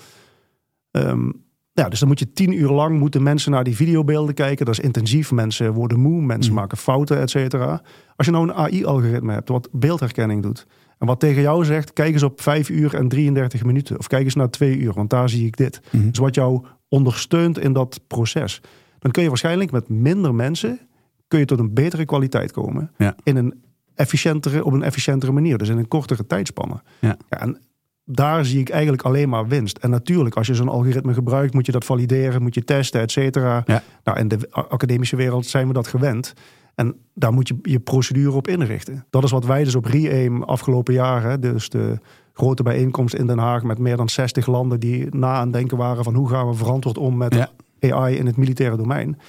[0.91, 1.29] Ehm,
[1.73, 4.65] ja, dus dan moet je tien uur lang moeten mensen naar die videobeelden kijken.
[4.65, 5.31] Dat is intensief.
[5.31, 6.57] Mensen worden moe, mensen Mm.
[6.59, 7.81] maken fouten, et cetera.
[8.15, 10.67] Als je nou een AI-algoritme hebt wat beeldherkenning doet.
[10.97, 13.99] En wat tegen jou zegt, kijk eens op 5 uur en 33 minuten.
[13.99, 15.81] Of kijk eens naar 2 uur, want daar zie ik dit.
[15.91, 16.09] Mhm.
[16.09, 18.61] Dus wat jou ondersteunt in dat proces.
[18.99, 20.79] Dan kun je waarschijnlijk met minder mensen
[21.27, 22.91] kun je tot een betere kwaliteit komen.
[22.97, 23.15] Ja.
[23.23, 23.63] In een
[23.95, 25.57] efficiëntere, op een efficiëntere manier.
[25.57, 26.81] Dus in een kortere tijdspanne.
[26.99, 27.17] Ja.
[27.29, 27.57] en
[28.05, 29.77] daar zie ik eigenlijk alleen maar winst.
[29.77, 33.11] En natuurlijk, als je zo'n algoritme gebruikt, moet je dat valideren, moet je testen, et
[33.11, 33.63] cetera.
[33.65, 33.83] Ja.
[34.03, 36.33] Nou, in de academische wereld zijn we dat gewend.
[36.75, 39.05] En daar moet je je procedure op inrichten.
[39.09, 41.99] Dat is wat wij dus op ReAIM afgelopen jaar, hè, dus de
[42.33, 46.03] grote bijeenkomst in Den Haag met meer dan 60 landen die na aan denken waren
[46.03, 47.49] van hoe gaan we verantwoord om met Ja.
[47.93, 49.19] AI in het militaire domein.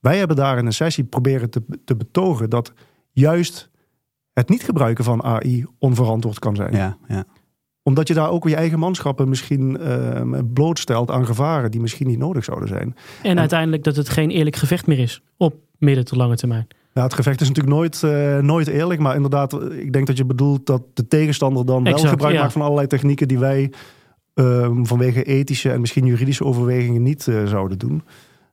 [0.00, 2.72] Wij hebben daar in een sessie proberen te, te betogen dat
[3.12, 3.70] juist
[4.32, 6.76] het niet gebruiken van AI onverantwoord kan zijn.
[6.76, 7.24] Ja, ja.
[7.84, 12.18] Omdat je daar ook je eigen manschappen misschien eh, blootstelt aan gevaren die misschien niet
[12.18, 12.96] nodig zouden zijn.
[13.22, 16.66] En uiteindelijk dat het geen eerlijk gevecht meer is op midden tot lange termijn.
[16.94, 19.00] Ja, het gevecht is natuurlijk nooit, eh, nooit eerlijk.
[19.00, 22.40] Maar inderdaad, ik denk dat je bedoelt dat de tegenstander dan wel gebruik ja.
[22.40, 23.72] maakt van allerlei technieken die wij
[24.34, 28.02] ehm, vanwege ethische en misschien juridische overwegingen niet eh, zouden doen.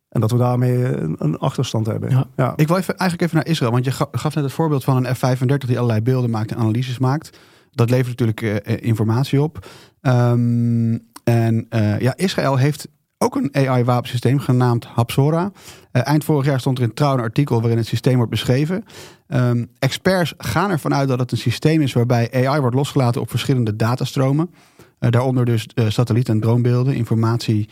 [0.09, 2.09] En dat we daarmee een, een achterstand hebben.
[2.09, 2.27] Ja.
[2.35, 2.53] Ja.
[2.55, 5.05] Ik wil even, eigenlijk even naar Israël, want je ga- gaf net het voorbeeld van
[5.05, 7.37] een F-35 die allerlei beelden maakt en analyses maakt.
[7.71, 9.67] Dat levert natuurlijk eh, eh, informatie op.
[10.01, 15.51] Ehm, en eh, ja, Israël heeft ook een AI-wapensysteem genaamd Hapsora.
[15.91, 18.83] Eind vorig jaar stond er in Trouw een artikel waarin het systeem wordt beschreven.
[19.27, 23.29] Ehm, experts gaan ervan uit dat het een systeem is waarbij AI wordt losgelaten op
[23.29, 24.51] verschillende datastromen.
[24.99, 27.69] Eh, daaronder dus satelliet- en dronebeelden, informatie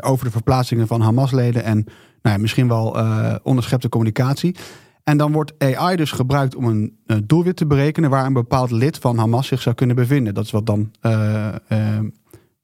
[0.00, 1.84] over de verplaatsingen van Hamas-leden en
[2.22, 2.96] nou ja, misschien wel
[3.42, 4.56] onderschepte communicatie.
[5.08, 8.70] En dan wordt AI dus gebruikt om een eh, doelwit te berekenen waar een bepaald
[8.70, 10.34] lid van Hamas zich zou kunnen bevinden.
[10.34, 11.98] Dat is wat dan eh,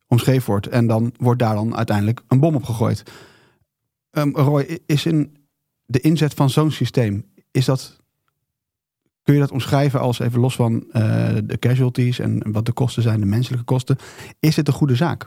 [0.06, 0.66] omschreven wordt.
[0.66, 3.02] En dan wordt daar dan uiteindelijk een bom op gegooid.
[4.10, 5.36] Ehm, Roy, is in
[5.86, 8.00] de inzet van zo'n systeem, is dat,
[9.22, 10.84] kun je dat omschrijven als even los van
[11.44, 13.96] de casualties en wat de kosten zijn, de menselijke kosten,
[14.40, 15.26] is dit een goede zaak?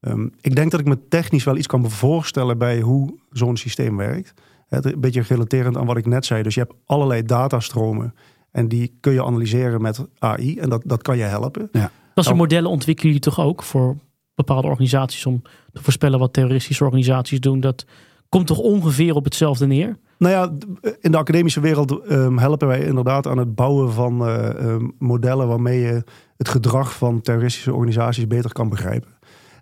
[0.00, 3.96] Ehm, ik denk dat ik me technisch wel iets kan voorstellen bij hoe zo'n systeem
[3.96, 4.34] werkt.
[4.72, 6.42] Een beetje relaterend aan wat ik net zei.
[6.42, 8.14] Dus je hebt allerlei datastromen
[8.50, 11.68] en die kun je analyseren met AI en dat, dat kan je helpen.
[11.72, 13.96] Dat soort Nou- modellen ontwikkelen jullie toch ook voor
[14.34, 17.60] bepaalde organisaties om te voorspellen wat terroristische organisaties doen.
[17.60, 17.84] Dat
[18.28, 19.98] komt toch ongeveer op hetzelfde neer?
[20.18, 20.52] Nou ja,
[21.00, 25.48] in de academische wereld ehm, helpen wij inderdaad aan het bouwen van eh, ehm, modellen
[25.48, 26.02] waarmee je
[26.36, 29.10] het gedrag van terroristische organisaties beter kan begrijpen.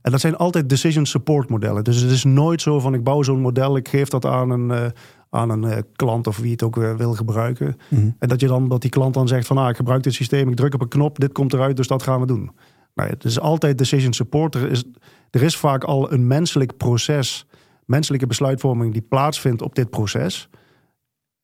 [0.02, 1.84] En dat zijn altijd decision support modellen.
[1.84, 4.70] Dus het is nooit zo van ik bouw zo'n model, ik geef dat aan een,
[4.70, 4.86] eh,
[5.30, 7.76] aan een eh, klant of wie het ook eh, wil gebruiken.
[8.18, 10.48] En dat je dan dat die klant dan zegt van ah, ik gebruik dit systeem,
[10.48, 12.50] ik druk op een knop, dit komt eruit, dus dat gaan we doen.
[12.94, 14.54] Nou ja, het is altijd decision support.
[14.54, 14.84] Er is,
[15.30, 17.46] er is vaak al een menselijk proces,
[17.84, 20.48] menselijke besluitvorming die plaatsvindt op dit proces.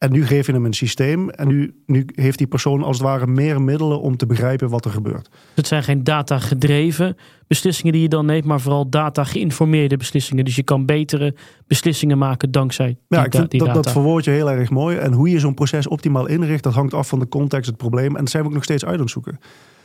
[0.06, 3.06] En nu geef je hem een systeem en nu, nu heeft die persoon als het
[3.06, 5.30] ware meer middelen om te begrijpen wat er gebeurt.
[5.54, 7.16] Het zijn geen data-gedreven
[7.46, 10.44] beslissingen die je dan neemt, maar vooral data-geïnformeerde beslissingen.
[10.44, 11.34] Dus je kan betere
[11.66, 13.80] beslissingen maken dankzij die, Ja, ik da- vind die dat, data.
[13.82, 14.96] dat verwoord je heel erg mooi.
[14.96, 18.14] En hoe je zo'n proces optimaal inricht, dat hangt af van de context, het probleem.
[18.16, 19.38] En dat zijn we ook nog steeds uit aan het zoeken.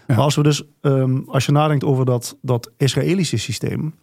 [0.08, 0.16] Ja.
[0.16, 3.94] Maar als we dus, ehm, als je nadenkt over dat, dat Israëlische systeem,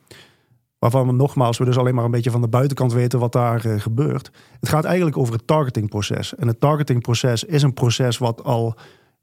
[0.78, 3.64] waarvan we nogmaals, we dus alleen maar een beetje van de buitenkant weten wat daar
[3.64, 4.30] eh, gebeurt.
[4.60, 6.34] Het gaat eigenlijk over het targetingproces.
[6.34, 8.74] En het targetingproces is een proces wat al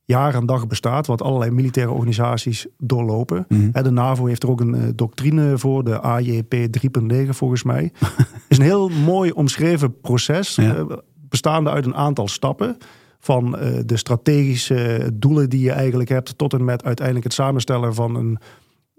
[0.04, 3.46] jaar en dag bestaat, wat allerlei militaire organisaties doorlopen.
[3.50, 3.84] Mhm.
[3.84, 7.92] De NAVO heeft er ook een eh, doctrine voor, de AJP 3.9 volgens mij.
[8.50, 10.76] is een heel mooi omschreven proces, Ja.
[10.76, 10.86] eh,
[11.30, 12.78] bestaande uit een aantal stappen.
[13.20, 13.52] Van
[13.86, 18.40] de strategische doelen die je eigenlijk hebt, tot en met uiteindelijk het samenstellen van een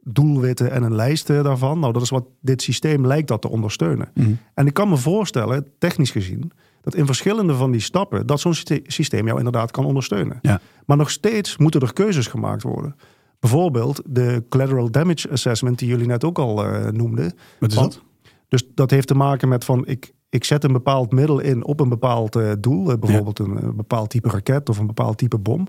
[0.09, 1.79] doelwitten en een lijst eh, daarvan.
[1.79, 4.09] Nou, dat is wat dit systeem lijkt dat te ondersteunen.
[4.15, 4.31] Mhm.
[4.55, 8.55] En ik kan me voorstellen, technisch gezien, dat in verschillende van die stappen dat zo'n
[8.55, 10.39] syste- systeem jou inderdaad kan ondersteunen.
[10.43, 10.61] Ja.
[10.87, 12.97] Maar nog steeds moeten er keuzes gemaakt worden.
[13.41, 17.33] Bijvoorbeeld de collateral damage assessment die jullie net ook al eh, noemden.
[17.59, 18.03] Wat is Want- dat?
[18.49, 21.81] Dus dat heeft te maken met van ik, ik zet een bepaald middel in op
[21.81, 22.99] een bepaald eh, doel.
[22.99, 25.69] bijvoorbeeld een, bepaald type raket of een bepaald type bom.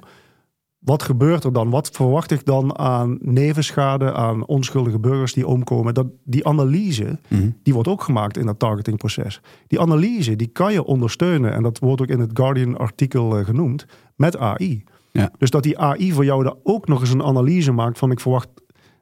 [0.88, 1.70] Wat gebeurt er dan?
[1.70, 5.94] Wat verwacht ik dan aan nevenschade, aan onschuldige burgers die omkomen?
[5.94, 7.50] Dat, die analyse, Mhm.
[7.64, 9.42] die wordt ook gemaakt in dat targetingproces.
[9.68, 11.54] Die analyse, die kan je ondersteunen.
[11.54, 14.84] En dat wordt ook in het Guardian-artikel eh, genoemd, met AI.
[15.12, 15.32] Ja.
[15.38, 18.12] Dus dat die AI voor jou daar ook nog eens een analyse maakt van...
[18.12, 18.50] ik verwacht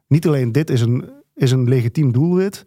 [0.08, 2.64] niet alleen dit is een, is een legitiem doelwit...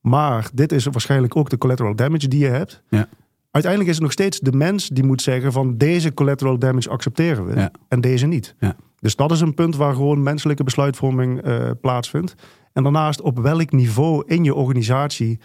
[0.00, 2.82] maar dit is waarschijnlijk ook de collateral damage die je hebt.
[2.88, 3.08] Ja.
[3.50, 5.76] Uiteindelijk is het nog steeds de mens die moet zeggen van...
[5.76, 7.70] deze collateral damage accepteren we Ja.
[7.88, 8.54] en deze niet.
[8.58, 8.76] Ja.
[8.98, 12.34] Dus dat is een punt waar gewoon menselijke besluitvorming eh, plaatsvindt.
[12.72, 15.38] En daarnaast op welk niveau in je organisatie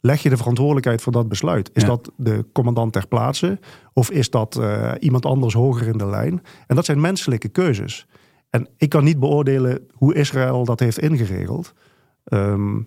[0.00, 1.70] leg je de verantwoordelijkheid voor dat besluit?
[1.72, 1.88] Is Ja.
[1.88, 3.58] dat de commandant ter plaatse?
[3.92, 6.42] Of is dat eh, iemand anders hoger in de lijn?
[6.66, 8.06] En dat zijn menselijke keuzes.
[8.50, 11.72] En ik kan niet beoordelen hoe Israël dat heeft ingeregeld.
[12.24, 12.78] Ehm,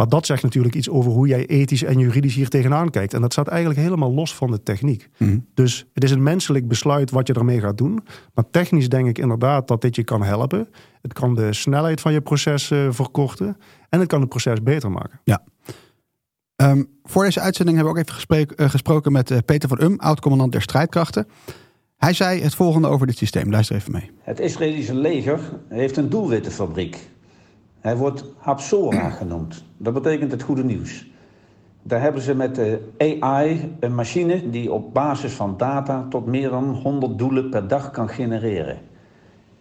[0.00, 3.14] maar dat zegt natuurlijk iets over hoe jij ethisch en juridisch hier tegenaan kijkt.
[3.14, 5.08] En dat staat eigenlijk helemaal los van de techniek.
[5.16, 5.38] Mhm.
[5.54, 8.04] Dus het is een menselijk besluit wat je ermee gaat doen.
[8.34, 10.68] Maar technisch denk ik inderdaad dat dit je kan helpen.
[11.02, 13.56] Het kan de snelheid van je proces eh, verkorten.
[13.88, 15.20] En het kan het proces beter maken.
[16.56, 19.82] Ehm, voor deze uitzending hebben we ook even gesprek- eh, gesproken met eh, Peter van
[19.82, 21.26] Um, oud-commandant der strijdkrachten.
[21.96, 23.50] Hij zei het volgende over dit systeem.
[23.50, 24.10] Luister even mee.
[24.20, 27.10] Het Israëlische leger heeft een doelwittenfabriek.
[27.80, 29.64] Hij wordt Hapsora genoemd.
[29.76, 31.06] Dat betekent het goede nieuws.
[31.82, 36.50] Daar hebben ze met de AI een machine die op basis van data tot meer
[36.50, 38.78] dan 100 doelen per dag kan genereren.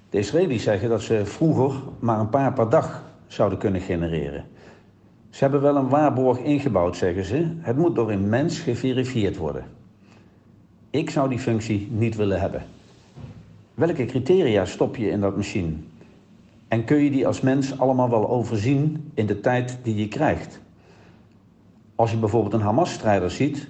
[0.10, 4.46] De Israëli's zeggen dat ze vroeger maar een paar per dag zouden kunnen genereren.
[5.30, 7.56] Ze hebben wel een waarborg ingebouwd, zeggen ze.
[7.60, 9.66] Het moet door een mens geverifieerd worden.
[10.90, 12.64] Ik zou die functie niet willen hebben.
[13.74, 15.74] Welke criteria stop je in dat machine?
[16.70, 20.60] En kun je die als mens allemaal wel overzien in de tijd die je krijgt?
[21.96, 23.68] Als je bijvoorbeeld een Hamas-strijder ziet,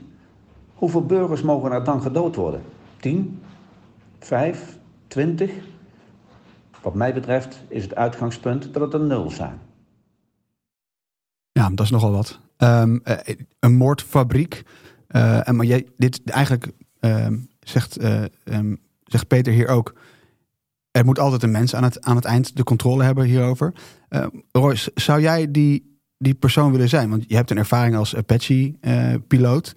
[0.74, 2.62] hoeveel burgers mogen er dan gedood worden?
[2.98, 3.42] 10?
[4.20, 4.78] 5?
[5.08, 5.52] 20?
[6.82, 9.60] Wat mij betreft is het uitgangspunt dat het een nul zijn.
[11.52, 12.40] Ja, dat is nogal wat.
[12.58, 13.02] Um,
[13.60, 14.64] een moordfabriek.
[15.10, 19.94] Uh, en maar jij, dit eigenlijk ehm, zegt, uh, um, zegt Peter hier ook.
[20.92, 23.74] Er moet altijd een mens aan het, aan het eind de controle hebben hierover.
[24.52, 27.10] Roy, zou jij die, die persoon willen zijn?
[27.10, 29.76] Want je hebt een ervaring als Apache-piloot.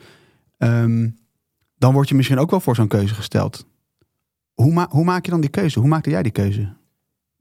[1.76, 3.66] dan word je misschien ook wel voor zo'n keuze gesteld.
[4.54, 5.78] Hoe, ma hoe maak je dan die keuze?
[5.78, 6.72] Hoe maakte jij die keuze?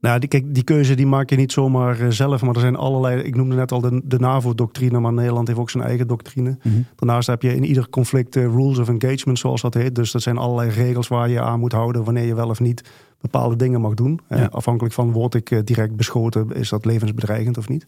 [0.01, 2.41] Nou, die, kijk, die keuze die maak je niet zomaar eh, zelf.
[2.41, 3.21] Maar er zijn allerlei.
[3.21, 6.57] Ik noemde net al de, de NAVO-doctrine, maar Nederland heeft ook zijn eigen doctrine.
[6.63, 6.81] Mhm.
[6.95, 9.95] Daarnaast heb je in ieder conflict uh, rules of engagement, zoals dat heet.
[9.95, 12.89] Dus dat zijn allerlei regels waar je aan moet houden wanneer je wel of niet
[13.21, 14.19] bepaalde dingen mag doen.
[14.27, 17.87] Eh, afhankelijk van word ik direct beschoten, is dat levensbedreigend of niet.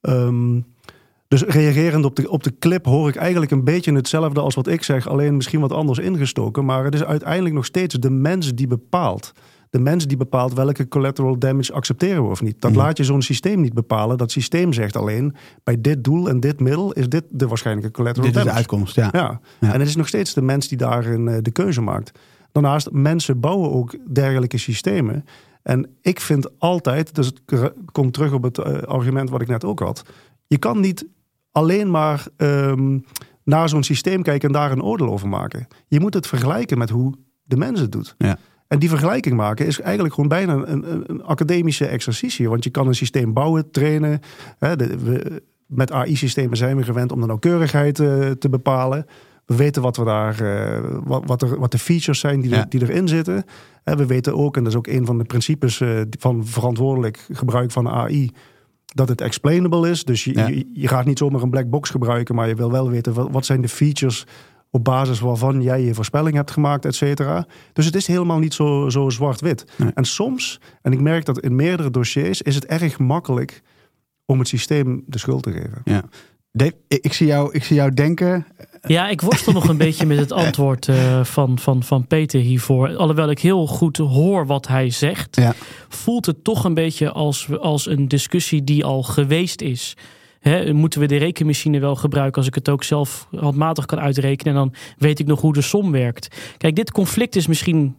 [0.00, 0.60] Ehm,
[1.28, 4.66] dus reagerend op de, op de clip hoor ik eigenlijk een beetje hetzelfde als wat
[4.66, 6.64] ik zeg, alleen misschien wat anders ingestoken.
[6.64, 9.32] Maar het is uiteindelijk nog steeds de mens die bepaalt
[9.74, 12.60] de mens die bepaalt welke collateral damage accepteren we of niet.
[12.60, 12.80] Dat mhm.
[12.80, 14.18] laat je zo'n systeem niet bepalen.
[14.18, 18.24] Dat systeem zegt alleen, bij dit doel en dit middel is dit de waarschijnlijke collateral
[18.24, 18.54] dit damage.
[18.54, 19.40] Dit is de uitkomst, ja.
[19.60, 19.72] ja.
[19.72, 22.18] En het is nog steeds de mens die daarin uh, de keuze maakt.
[22.54, 25.24] Daarnaast, mensen bouwen ook dergelijke systemen.
[25.62, 29.64] En ik vind altijd, dus het komt terug op het uh, argument wat ik net
[29.64, 30.04] ook had.
[30.46, 31.06] Je kan niet
[31.52, 33.04] alleen maar um,
[33.44, 35.66] naar zo'n systeem kijken en daar een oordeel over maken.
[35.88, 38.14] Je moet het vergelijken met hoe de mens het doet.
[38.18, 38.38] Ja.
[38.66, 42.48] En die vergelijking maken is eigenlijk gewoon bijna een, een academische exercitie.
[42.48, 44.20] Want je kan een systeem bouwen, trainen.
[44.58, 49.06] Hè, we, met AI-systemen zijn we gewend om de nauwkeurigheid uh, te bepalen.
[49.46, 52.68] We weten wat, we daar, uh, wat, wat, er, wat de features zijn die, er,
[52.68, 53.44] die erin zitten.
[53.84, 57.26] En we weten ook, en dat is ook een van de principes uh, van verantwoordelijk
[57.32, 58.30] gebruik van AI,
[58.84, 60.04] dat het explainable is.
[60.04, 62.90] Dus je, je, je, gaat niet zomaar een black box gebruiken, maar je wil wel
[62.90, 64.26] weten wat, wat zijn de features
[64.70, 67.46] op basis waarvan jij je voorspelling hebt gemaakt, et cetera.
[67.72, 69.64] Dus het is helemaal niet zo, zo zwart-wit.
[69.94, 73.62] En soms, en ik merk dat in meerdere dossiers, is het erg makkelijk
[74.26, 75.80] om het systeem de schuld te geven.
[75.84, 76.04] Ja.
[76.52, 78.46] Dave, ik, zie jou, ik zie jou denken.
[78.86, 82.96] Ja, ik worstel nog een beetje met het antwoord uh, van, van, van Peter hiervoor.
[82.96, 85.54] Alhoewel ik heel goed hoor wat hij zegt, ja.
[85.88, 89.96] voelt het toch een beetje als, als een discussie die al geweest is
[90.72, 94.54] moeten we de rekenmachine wel gebruiken als ik het ook zelf handmatig kan uitrekenen?
[94.54, 96.36] En dan weet ik nog hoe de som werkt.
[96.56, 97.96] Kijk, dit conflict is misschien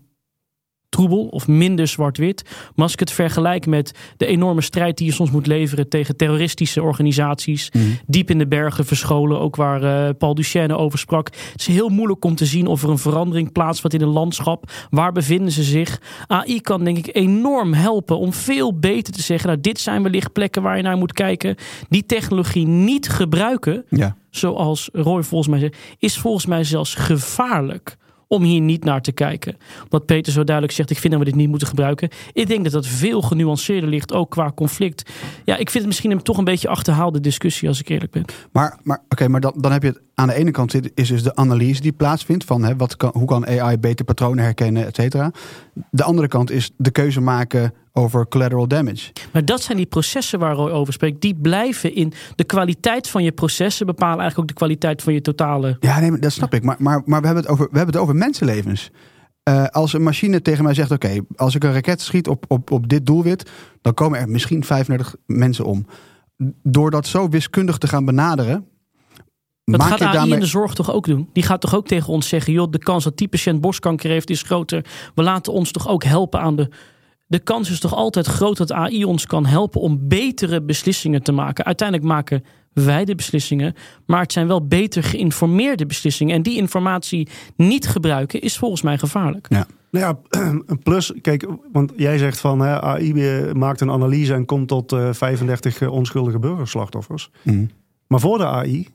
[0.95, 2.43] troebel of minder zwart-wit.
[2.45, 6.15] Maar als ik het vergelijk met de enorme strijd die je soms moet leveren tegen
[6.15, 7.84] terroristische organisaties, mhm.
[8.08, 11.25] diep in de bergen verscholen, ook waar uh, Paul Duchesne over sprak.
[11.51, 14.71] Het is heel moeilijk om te zien of er een verandering plaatsvindt in een landschap.
[14.89, 16.01] Waar bevinden ze zich?
[16.27, 20.34] AI kan denk ik enorm helpen om veel beter te zeggen, nou dit zijn wellicht
[20.34, 21.55] plekken waar je naar moet kijken.
[21.89, 24.15] Die technologie niet gebruiken, ja.
[24.29, 27.97] zoals Roy volgens mij zegt, is volgens mij zelfs gevaarlijk
[28.28, 29.58] om hier niet naar te kijken.
[29.90, 32.10] Wat Peter zo duidelijk zegt, ik vind dat we dit niet moeten gebruiken.
[32.34, 35.12] Ik denk dat dat veel genuanceerder ligt, ook qua conflict.
[35.44, 38.26] Ja, ik vind het misschien een, toch een beetje achterhaalde discussie, als ik eerlijk ben.
[38.52, 41.08] Maar, maar oké, maar dan, dan heb je het aan de ene kant zit, is
[41.08, 44.86] dus de analyse die plaatsvindt van hè, wat kan, hoe kan AI beter patronen herkennen,
[44.86, 45.32] et cetera.
[45.89, 49.12] De andere kant is de keuze maken over collateral damage.
[49.32, 51.21] Maar dat zijn die processen waar Roy over spreekt.
[51.21, 55.21] Die blijven in de kwaliteit van je processen bepalen eigenlijk ook de kwaliteit van je
[55.21, 55.78] totale.
[55.80, 56.63] Ja, nee, dat snap ik.
[56.63, 58.91] Maar, maar, maar we, hebben het over, we hebben het over mensenlevens.
[59.49, 62.71] Uh, als een machine tegen mij zegt: Oké, als ik een raket schiet op, op,
[62.71, 63.49] op dit doelwit,
[63.82, 65.86] dan komen er misschien 35 mensen om.
[66.63, 68.67] Door dat zo wiskundig te gaan benaderen,
[69.65, 70.34] dat Maak gaat je AI daarmee...
[70.34, 71.30] in de zorg toch ook doen?
[71.34, 74.30] Die gaat toch ook tegen ons zeggen: joh, de kans dat die patiënt borstkanker heeft
[74.30, 74.86] is groter.
[75.15, 76.69] We laten ons toch ook helpen aan de.
[77.28, 81.32] De kans is toch altijd groot dat AI ons kan helpen om betere beslissingen te
[81.32, 81.65] maken.
[81.65, 83.73] Uiteindelijk maken wij de beslissingen,
[84.06, 86.36] maar het zijn wel beter geïnformeerde beslissingen.
[86.36, 89.45] En die informatie niet gebruiken is volgens mij gevaarlijk.
[89.49, 89.67] Ja.
[89.91, 93.13] Nou ja, een plus, kijk, want jij zegt van hè, AI
[93.54, 97.30] maakt een analyse en komt tot uh, 35 onschuldige burgerslachtoffers.
[97.41, 97.69] Mm.
[98.08, 98.88] Maar voor de AI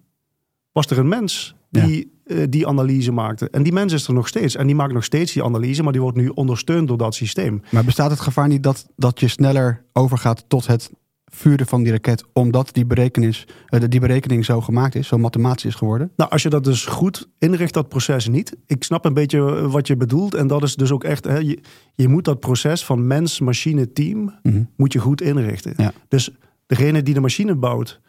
[0.73, 2.47] was er een mens die ja.
[2.47, 3.51] die analyse maakte.
[3.51, 4.57] En die mens is er nog steeds.
[4.57, 7.63] En die maakt nog steeds die analyse, maar die wordt nu ondersteund door dat systeem.
[7.71, 10.91] Maar bestaat het gevaar niet dat, dat je sneller overgaat tot het
[11.33, 13.47] vuren van die raket, omdat die, berekenis,
[13.89, 16.13] die berekening zo gemaakt is, zo mathematisch is geworden?
[16.17, 18.57] Nou, als je dat dus goed inricht, dat proces niet.
[18.67, 20.35] Ik snap een beetje wat je bedoelt.
[20.35, 21.59] En dat is dus ook echt, hè, je,
[21.95, 24.63] je moet dat proces van mens, machine, team, Mhm.
[24.77, 25.73] moet je goed inrichten.
[25.77, 25.93] Ja.
[26.09, 26.31] Dus
[26.67, 28.01] degene die de machine bouwt,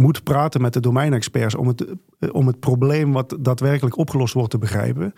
[0.00, 1.86] moet praten met de domeinexperts om het,
[2.18, 5.12] eh, om het probleem wat daadwerkelijk opgelost wordt te begrijpen.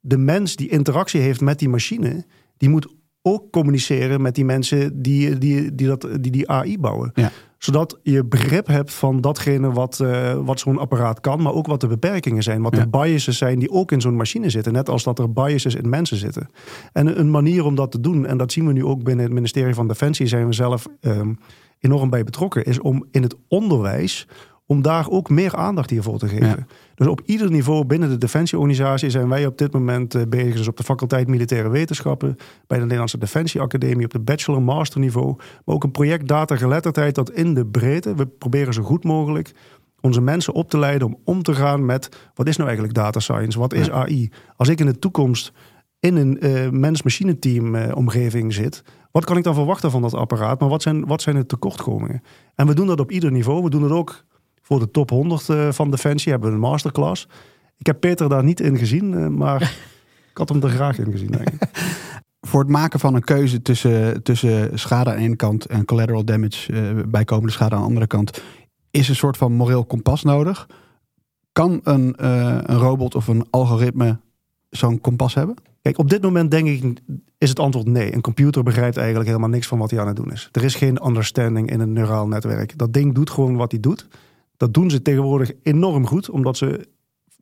[0.00, 2.24] De mens die interactie heeft met die machine,
[2.56, 2.88] die moet
[3.22, 7.10] ook communiceren met die mensen die die, die, dat, die, die AI bouwen.
[7.14, 7.30] Ja.
[7.58, 11.80] Zodat je begrip hebt van datgene wat, uh, wat zo'n apparaat kan, maar ook wat
[11.80, 12.62] de beperkingen zijn.
[12.62, 14.72] Wat de biases zijn die ook in zo'n machine zitten.
[14.72, 16.48] Net als dat er biases in mensen zitten.
[16.92, 19.34] En een manier om dat te doen, en dat zien we nu ook binnen het
[19.34, 21.38] ministerie van Defensie, zijn we zelf um,
[21.78, 24.26] enorm bij betrokken, is om in het onderwijs
[24.66, 26.66] om daar ook meer aandacht hiervoor te geven.
[26.94, 30.56] Dus op ieder niveau binnen de defensieorganisatie zijn wij op dit moment eh, bezig.
[30.56, 35.34] Dus op de faculteit Militaire Wetenschappen, bij de Nederlandse Defensieacademie, op de bachelor-master niveau.
[35.36, 39.52] Maar ook een project data geletterdheid dat in de breedte, we proberen zo goed mogelijk
[40.00, 43.20] onze mensen op te leiden om om te gaan met wat is nou eigenlijk data
[43.20, 44.30] science, wat is AI.
[44.56, 45.52] Als ik in de toekomst
[46.04, 50.14] in een uh, mens-machine team uh, omgeving zit, wat kan ik dan verwachten van dat
[50.14, 50.60] apparaat?
[50.60, 52.22] Maar wat zijn, wat zijn de tekortkomingen?
[52.54, 53.62] En we doen dat op ieder niveau.
[53.62, 54.24] We doen het ook
[54.62, 56.32] voor de top 100 uh, van Defensie.
[56.32, 57.28] Hebben we een masterclass.
[57.76, 59.62] Ik heb Peter daar niet in gezien, maar
[60.30, 61.30] ik had hem er graag in gezien.
[61.30, 61.70] Denk ik.
[62.48, 66.24] voor het maken van een keuze tussen, tussen schade aan de ene kant en collateral
[66.24, 66.72] damage,
[67.08, 68.42] bijkomende schade aan de andere kant,
[68.90, 70.68] is een soort van moreel kompas nodig.
[71.52, 74.18] Kan een, een robot of een algoritme
[74.70, 75.56] zo'n kompas hebben?
[75.84, 77.00] Kijk, op dit moment denk ik
[77.38, 78.14] is het antwoord nee.
[78.14, 80.48] Een computer begrijpt eigenlijk helemaal niks van wat hij aan het doen is.
[80.52, 82.78] Er is geen understanding in een neuraal netwerk.
[82.78, 84.08] Dat ding doet gewoon wat hij doet.
[84.56, 86.88] Dat doen ze tegenwoordig enorm goed, omdat ze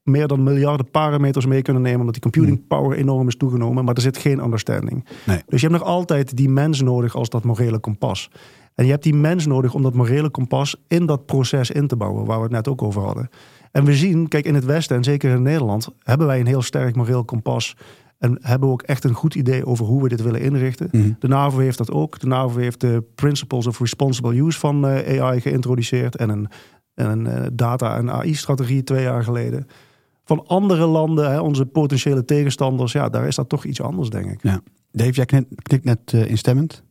[0.02, 2.66] meer dan miljarden parameters mee kunnen nemen, omdat die computing hmm.
[2.66, 5.06] power enorm is toegenomen, maar er zit geen understanding.
[5.26, 5.42] Nee.
[5.46, 8.30] Dus je hebt nog altijd die mens nodig als dat morele kompas.
[8.74, 11.96] En je hebt die mens nodig om dat morele kompas in dat proces in te
[11.96, 13.28] bouwen, waar we het net ook over hadden.
[13.72, 16.62] En we zien, kijk, in het Westen en zeker in Nederland, hebben wij een heel
[16.62, 17.76] sterk moreel kompas
[18.22, 20.88] en hebben we ook echt een goed idee over hoe we dit willen inrichten.
[20.92, 21.10] Mhm.
[21.18, 22.18] De NAVO heeft dat ook.
[22.18, 26.16] De NAVO heeft de Principles of Responsible Use van uh, AI geïntroduceerd.
[26.16, 26.48] En een,
[26.94, 29.66] en een uh, data- en AI-strategie twee jaar geleden.
[30.24, 34.30] Van andere landen, hè, onze potentiële tegenstanders, ja, daar is dat toch iets anders, denk
[34.30, 34.42] ik.
[34.42, 34.60] Ja.
[34.90, 36.82] Dave, jij knikt, net uh, instemmend.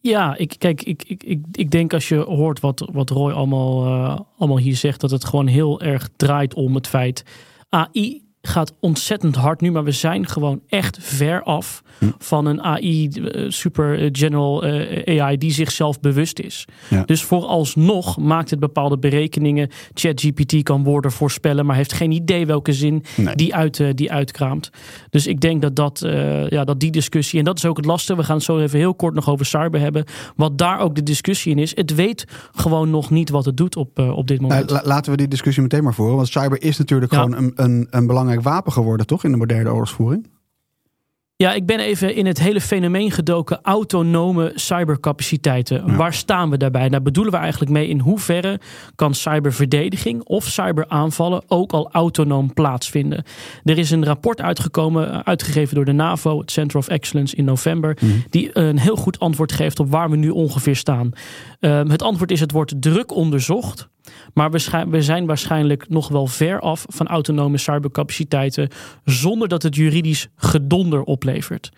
[0.00, 4.26] Ja, ik, kijk, ik, ik, ik, ik denk als je hoort wat, wat Roy allemaal,
[4.38, 7.24] allemaal hier zegt, dat het gewoon heel erg draait om het feit.
[7.68, 12.10] AI gaat ontzettend hard nu, maar we zijn gewoon echt ver af hm.
[12.18, 16.64] van een AI, eh, super eh, general uh, AI, die zichzelf bewust is.
[16.90, 17.02] Ja.
[17.04, 19.70] Dus vooralsnog maakt het bepaalde berekeningen.
[19.94, 23.34] ChatGPT kan woorden voorspellen, maar heeft geen idee welke zin nee.
[23.34, 24.70] die, uit, die uitkraamt.
[25.10, 25.98] Dus ik denk dat, dat,
[26.48, 28.78] ja, dat die discussie, en dat is ook het lastige, we gaan het zo even
[28.78, 30.04] heel kort nog over cyber hebben,
[30.36, 31.76] wat daar ook de discussie in is.
[31.76, 34.70] Het weet gewoon nog niet wat het doet op, op dit moment.
[34.70, 37.20] Nou, laten we die discussie meteen maar voeren, want cyber is natuurlijk ja.
[37.20, 40.26] gewoon een, een, een belangrijk wapen geworden, toch, in de moderne oorlogsvoering?
[41.42, 43.58] Ja, ik ben even in het hele fenomeen gedoken.
[43.62, 45.82] Autonome cybercapaciteiten.
[45.86, 45.96] Ja.
[45.96, 46.88] Waar staan we daarbij?
[46.88, 48.60] Daar bedoelen we eigenlijk mee in hoeverre
[48.94, 53.24] kan cyberverdediging of cyberaanvallen ook al autonoom plaatsvinden.
[53.64, 57.96] Er is een rapport uitgekomen, uitgegeven door de NAVO, het Center of Excellence in november,
[58.00, 58.12] Mhm.
[58.30, 61.10] die een heel goed antwoord geeft op waar we nu ongeveer staan.
[61.60, 63.88] Um, het antwoord is: het wordt druk onderzocht.
[64.34, 68.68] Maar we, we zijn waarschijnlijk nog wel ver af van autonome cybercapaciteiten
[69.04, 71.70] zonder dat het juridisch gedonder oplevert.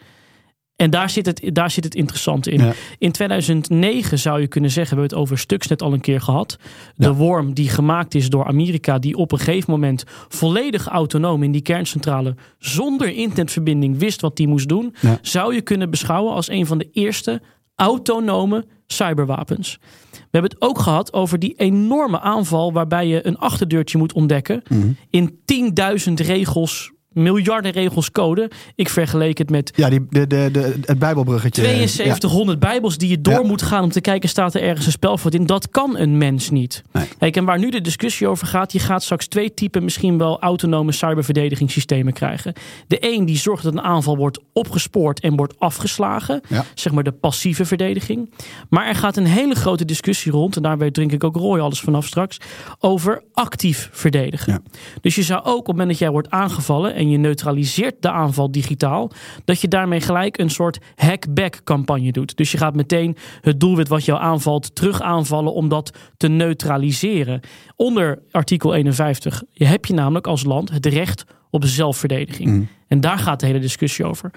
[0.76, 2.60] En daar zit het, daar zit het interessante in.
[2.64, 2.72] Ja.
[2.98, 6.56] In 2009 zou je kunnen zeggen, we hebben het over Stuxnet al een keer gehad.
[6.94, 7.12] De Ja.
[7.12, 11.62] worm die gemaakt is door Amerika, die op een gegeven moment volledig autonoom in die
[11.62, 15.18] kerncentrale zonder internetverbinding wist wat die moest doen, Ja.
[15.22, 17.42] zou je kunnen beschouwen als een van de eerste
[17.74, 19.78] autonome cyberwapens.
[20.10, 24.62] We hebben het ook gehad over die enorme aanval waarbij je een achterdeurtje moet ontdekken
[24.68, 24.88] Mhm.
[25.10, 28.50] in 10.000 regels, miljarden regels code.
[28.74, 31.62] Ik vergeleek het met Ja, die, de, de, de, het Bijbelbruggetje.
[31.62, 33.42] 7200 bijbels die je door Ja.
[33.42, 35.46] moet gaan om te kijken, staat er ergens een spelfout in.
[35.46, 36.82] Dat kan een mens niet.
[36.92, 37.08] Nee.
[37.18, 40.40] Kijk, en waar nu de discussie over gaat, je gaat straks twee typen misschien wel
[40.40, 42.52] autonome cyberverdedigingssystemen krijgen.
[42.86, 46.40] De een die zorgt dat een aanval wordt opgespoord en wordt afgeslagen.
[46.48, 46.64] Ja.
[46.74, 48.30] Zeg maar de passieve verdediging.
[48.68, 51.80] Maar er gaat een hele grote discussie rond, en daar drink ik ook Roy alles
[51.80, 52.38] vanaf straks,
[52.78, 54.62] over actief verdedigen.
[55.00, 58.10] Dus je zou ook op het moment dat jij wordt aangevallen en je neutraliseert de
[58.10, 59.10] aanval digitaal,
[59.44, 62.36] dat je daarmee gelijk een soort hackback campagne doet.
[62.36, 67.40] Dus je gaat meteen het doelwit wat jou aanvalt terug aanvallen om dat te neutraliseren.
[67.76, 72.50] Onder artikel 51 heb je namelijk als land het recht op zelfverdediging.
[72.50, 72.68] Mm.
[72.88, 74.30] En daar gaat de hele discussie over.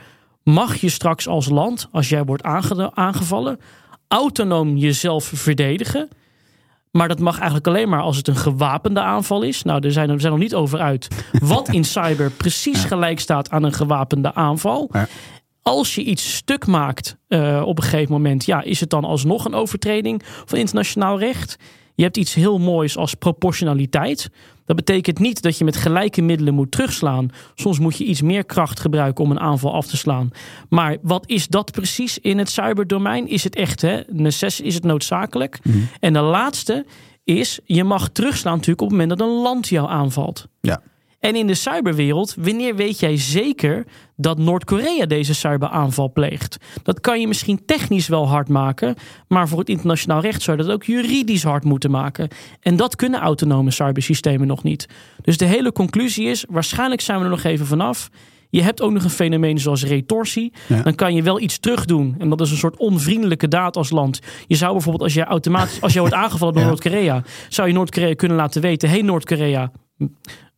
[0.43, 3.59] Mag je straks als land, als jij wordt aange- aangevallen,
[4.07, 6.09] autonoom jezelf verdedigen?
[6.97, 9.63] Maar dat mag eigenlijk alleen maar als het een gewapende aanval is.
[9.63, 13.49] Nou, er zijn, we zijn nog niet over uit wat in cyber precies gelijk staat
[13.49, 14.89] aan een gewapende aanval.
[14.91, 15.07] Ja.
[15.61, 19.45] Als je iets stuk maakt eh, op een gegeven moment, ja, is het dan alsnog
[19.45, 21.57] een overtreding van internationaal recht?
[21.95, 24.29] Je hebt iets heel moois als proportionaliteit.
[24.67, 27.29] Dat betekent niet dat je met gelijke middelen moet terugslaan.
[27.55, 30.31] Soms moet je iets meer kracht gebruiken om een aanval af te slaan.
[30.69, 33.27] Maar wat is dat precies in het cyberdomein?
[33.27, 34.01] Is het echt, hè?
[34.07, 35.59] Necess is het noodzakelijk?
[35.99, 36.85] En de laatste
[37.23, 40.47] is, je mag terugslaan natuurlijk op het moment dat een land jou aanvalt.
[40.61, 40.81] Ja.
[41.19, 46.57] En in de cyberwereld, wanneer weet jij zeker dat Noord-Korea deze cyberaanval pleegt?
[46.83, 48.95] Dat kan je misschien technisch wel hard maken,
[49.27, 52.27] maar voor het internationaal recht zou je dat ook juridisch hard moeten maken.
[52.61, 54.87] En dat kunnen autonome cybersystemen nog niet.
[55.21, 58.09] Dus de hele conclusie is, waarschijnlijk zijn we er nog even vanaf.
[58.49, 60.53] Je hebt ook nog een fenomeen zoals retorsie.
[60.67, 60.81] Ja.
[60.81, 62.15] Dan kan je wel iets terugdoen.
[62.17, 64.19] En dat is een soort onvriendelijke daad als land.
[64.47, 66.69] Je zou bijvoorbeeld, als je automatisch, als je wordt aangevallen door Ja.
[66.69, 69.71] Noord-Korea, zou je Noord-Korea kunnen laten weten: hey Noord-Korea,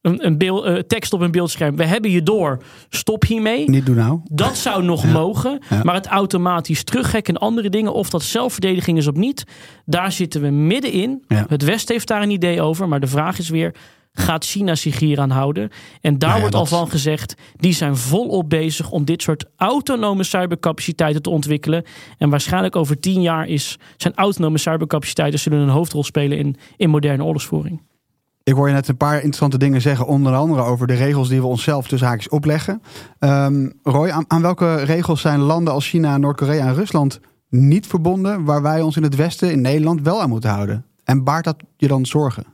[0.10, 1.76] een, een beeld, eh, tekst op een beeldscherm.
[1.76, 2.58] We hebben je door.
[2.90, 3.70] Stop hiermee.
[3.70, 4.20] Niet doen nou.
[4.32, 5.60] Dat zou nog mogen.
[5.70, 5.84] Ja.
[5.84, 9.44] Maar het automatisch teruggekken en andere dingen, of dat zelfverdediging is of niet,
[9.86, 11.24] daar zitten we middenin.
[11.28, 11.46] Ja.
[11.48, 12.88] Het Westen heeft daar een idee over.
[12.88, 13.76] Maar de vraag is weer.
[14.14, 15.70] Gaat China zich hier aan houden?
[16.02, 19.46] En daar Nou ja, wordt al van gezegd, die zijn volop bezig om dit soort
[19.56, 21.84] autonome cybercapaciteiten te ontwikkelen.
[22.18, 26.90] En waarschijnlijk over tien jaar is, zijn autonome cybercapaciteiten zullen een hoofdrol spelen in, in
[26.90, 27.82] moderne oorlogsvoering.
[28.50, 31.42] Ik hoor je net een paar interessante dingen zeggen, onder andere over de regels die
[31.42, 32.82] we onszelf tussen haakjes opleggen.
[33.20, 37.20] Ehm, Roy, aan, aan welke regels zijn landen als China, Noord-Korea en Rusland
[37.50, 40.86] niet verbonden, waar wij ons in het Westen, in Nederland, wel aan moeten houden?
[41.04, 42.46] En baart dat je dan zorgen?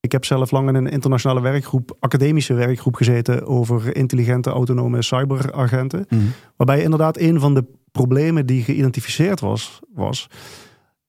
[0.00, 6.06] Ik heb zelf lang in een internationale werkgroep, academische werkgroep gezeten over intelligente autonome cyberagenten.
[6.56, 10.28] Waarbij inderdaad een van de problemen die geïdentificeerd was, was.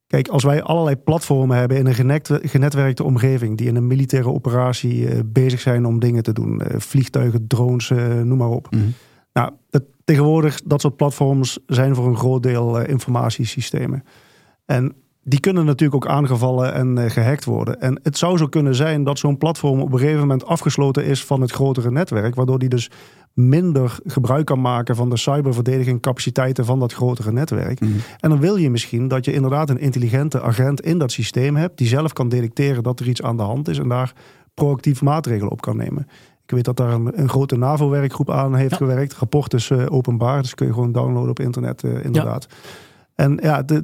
[0.09, 4.29] Kijk, als wij allerlei platformen hebben in een genet- genetwerkte omgeving, die in een militaire
[4.29, 8.69] operatie eh, bezig zijn om dingen te doen, eh, vliegtuigen, drones, eh, noem maar op.
[9.33, 14.03] Nou, dat, tegenwoordig, dat soort platforms zijn voor een groot deel informatiesystemen.
[14.65, 14.95] En
[15.29, 17.81] die kunnen natuurlijk ook aangevallen en eh, gehackt worden.
[17.81, 21.25] En het zou zo kunnen zijn dat zo'n platform op een gegeven moment afgesloten is
[21.25, 22.89] van het grotere netwerk, waardoor die dus
[23.47, 27.79] minder gebruik kan maken van de cyberverdediging capaciteiten van dat grotere netwerk.
[28.19, 31.77] En dan wil je misschien dat je inderdaad een intelligente agent in dat systeem hebt,
[31.77, 34.13] die zelf kan detecteren dat er iets aan de hand is en daar
[34.53, 36.07] proactief maatregelen op kan nemen.
[36.43, 38.77] Ik weet dat daar een, een grote NAVO-werkgroep aan heeft Ja.
[38.77, 39.13] gewerkt.
[39.13, 42.47] Rapport is eh, openbaar, dus kun je gewoon downloaden op internet, eh, inderdaad.
[43.15, 43.81] En ja, de,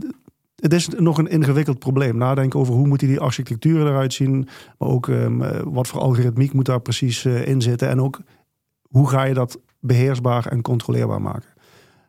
[0.55, 2.17] het is nog een ingewikkeld probleem.
[2.17, 4.47] Nadenken over hoe moeten die architecturen eruit zien.
[4.77, 7.89] Maar ook ehm, eh, wat voor algoritmiek moet daar precies eh, in zitten.
[7.89, 8.19] En ook
[8.95, 11.49] hoe ga je dat beheersbaar en controleerbaar maken.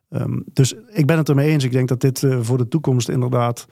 [0.09, 1.64] Ehm, dus ik ben het ermee eens.
[1.64, 3.66] Ik denk dat dit eh, voor de toekomst inderdaad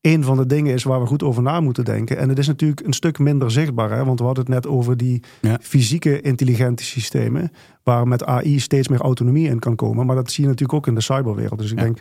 [0.00, 2.16] een van de dingen is waar we goed over na moeten denken.
[2.16, 3.90] En het is natuurlijk een stuk minder zichtbaar.
[3.90, 4.04] Hè?
[4.04, 5.58] Want we hadden het net over die Ja.
[5.60, 7.50] fysieke intelligente systemen.
[7.82, 10.06] Waar met AI steeds meer autonomie in kan komen.
[10.06, 11.58] Maar dat zie je natuurlijk ook in de cyberwereld.
[11.60, 11.84] Dus ik Ja.
[11.84, 11.98] denk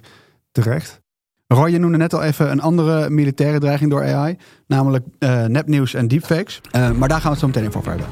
[0.52, 1.02] terecht.
[1.48, 4.38] Roy, je noemde net al even een andere militaire dreiging door AI,
[4.68, 6.62] namelijk eh, nepnieuws en deepfakes.
[6.72, 8.08] Eh, maar daar gaan we het zo meteen even over hebben.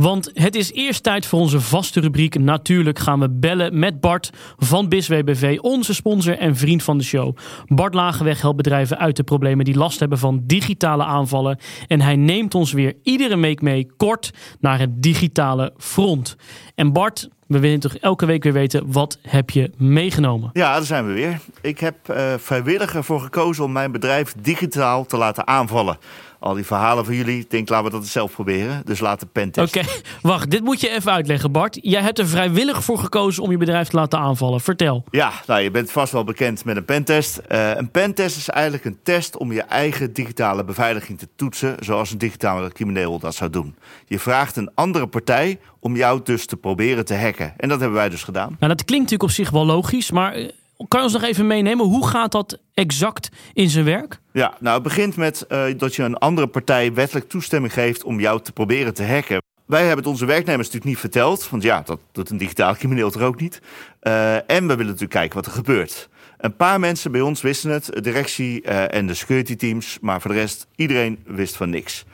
[0.00, 2.38] Want het is eerst tijd voor onze vaste rubriek.
[2.38, 7.36] Natuurlijk gaan we bellen met Bart van BISWBV, onze sponsor en vriend van de show.
[7.66, 11.58] Bart Lagenweg helpt bedrijven uit de problemen die last hebben van digitale aanvallen.
[11.86, 14.30] En hij neemt ons weer iedere week mee kort
[14.60, 16.36] naar het digitale front.
[16.74, 20.50] En Bart, we willen toch elke week weer weten, wat heb je meegenomen?
[20.52, 21.40] Ja, daar zijn we weer.
[21.60, 25.98] Ik heb eh vrijwillig ervoor gekozen om mijn bedrijf digitaal te laten aanvallen.
[26.40, 28.82] Al die verhalen van jullie, ik denk laten we dat zelf proberen.
[28.84, 29.76] Dus laat de pentest.
[29.76, 29.86] Oké,
[30.28, 31.78] wacht, dit moet je even uitleggen Bart.
[31.82, 34.60] Jij hebt er vrijwillig voor gekozen om je bedrijf te laten aanvallen.
[34.60, 35.04] Vertel.
[35.10, 37.36] Ja, nou, je bent vast wel bekend met een pentest.
[37.36, 42.10] Eh, een pentest is eigenlijk een test om je eigen digitale beveiliging te toetsen, zoals
[42.10, 43.74] een digitale crimineel dat zou doen.
[44.06, 47.54] Je vraagt een andere partij om jou dus te proberen te hacken.
[47.56, 48.56] En dat hebben wij dus gedaan.
[48.58, 50.48] Nou, dat klinkt natuurlijk op zich wel logisch, maar eh,
[50.88, 51.86] kan je ons nog even meenemen?
[51.86, 54.20] Hoe gaat dat exact in zijn werk?
[54.32, 58.20] Ja, nou, het begint met eh, dat je een andere partij wettelijk toestemming geeft om
[58.20, 59.42] jou te proberen te hacken.
[59.66, 63.10] Wij hebben het onze werknemers natuurlijk niet verteld, want ja, dat doet een digitaal crimineel
[63.10, 63.60] toch ook niet.
[64.00, 66.08] Eh, en we willen natuurlijk kijken wat er gebeurt.
[66.38, 70.20] Een paar mensen bij ons wisten het, de directie eh, en de security teams, maar
[70.20, 72.04] voor de rest, iedereen wist van niks.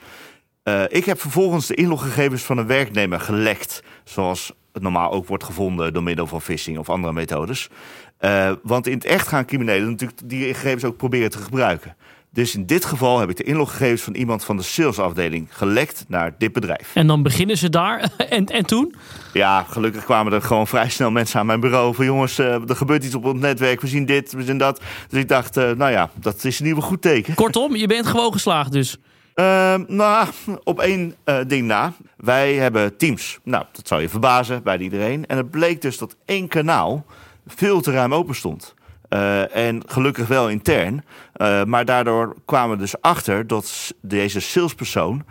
[0.87, 6.03] Ik heb vervolgens de inloggegevens van een werknemer gelekt, zoals normaal ook wordt gevonden door
[6.03, 7.69] middel van phishing of andere methodes.
[8.17, 11.95] Eh, want in het echt gaan criminelen natuurlijk die gegevens ook proberen te gebruiken.
[12.37, 16.35] Dus in dit geval heb ik de inloggegevens van iemand van de salesafdeling gelekt naar
[16.37, 16.91] dit bedrijf.
[16.93, 18.09] En dan beginnen ze daar.
[18.29, 18.95] En, en toen?
[19.33, 22.75] Ja, gelukkig kwamen er gewoon vrij snel mensen aan mijn bureau van jongens, eh, er
[22.75, 24.81] gebeurt iets op het netwerk, we zien dit, we zien dat.
[25.09, 27.33] Dus ik dacht, eh, nou ja, dat is in ieder geval een goed teken.
[27.33, 28.97] Kortom, je bent gewoon geslaagd dus.
[29.37, 30.27] Ehm, nou,
[30.63, 31.93] op één eh, ding na.
[32.15, 33.39] Wij hebben Teams.
[33.43, 35.25] Nou, dat zou je verbazen bij iedereen.
[35.25, 37.05] En het bleek dus dat één kanaal
[37.47, 38.73] veel te ruim open stond.
[39.09, 41.03] Uh, en gelukkig wel intern.
[41.37, 45.23] Uh, maar daardoor kwamen we dus achter dat deze salespersoon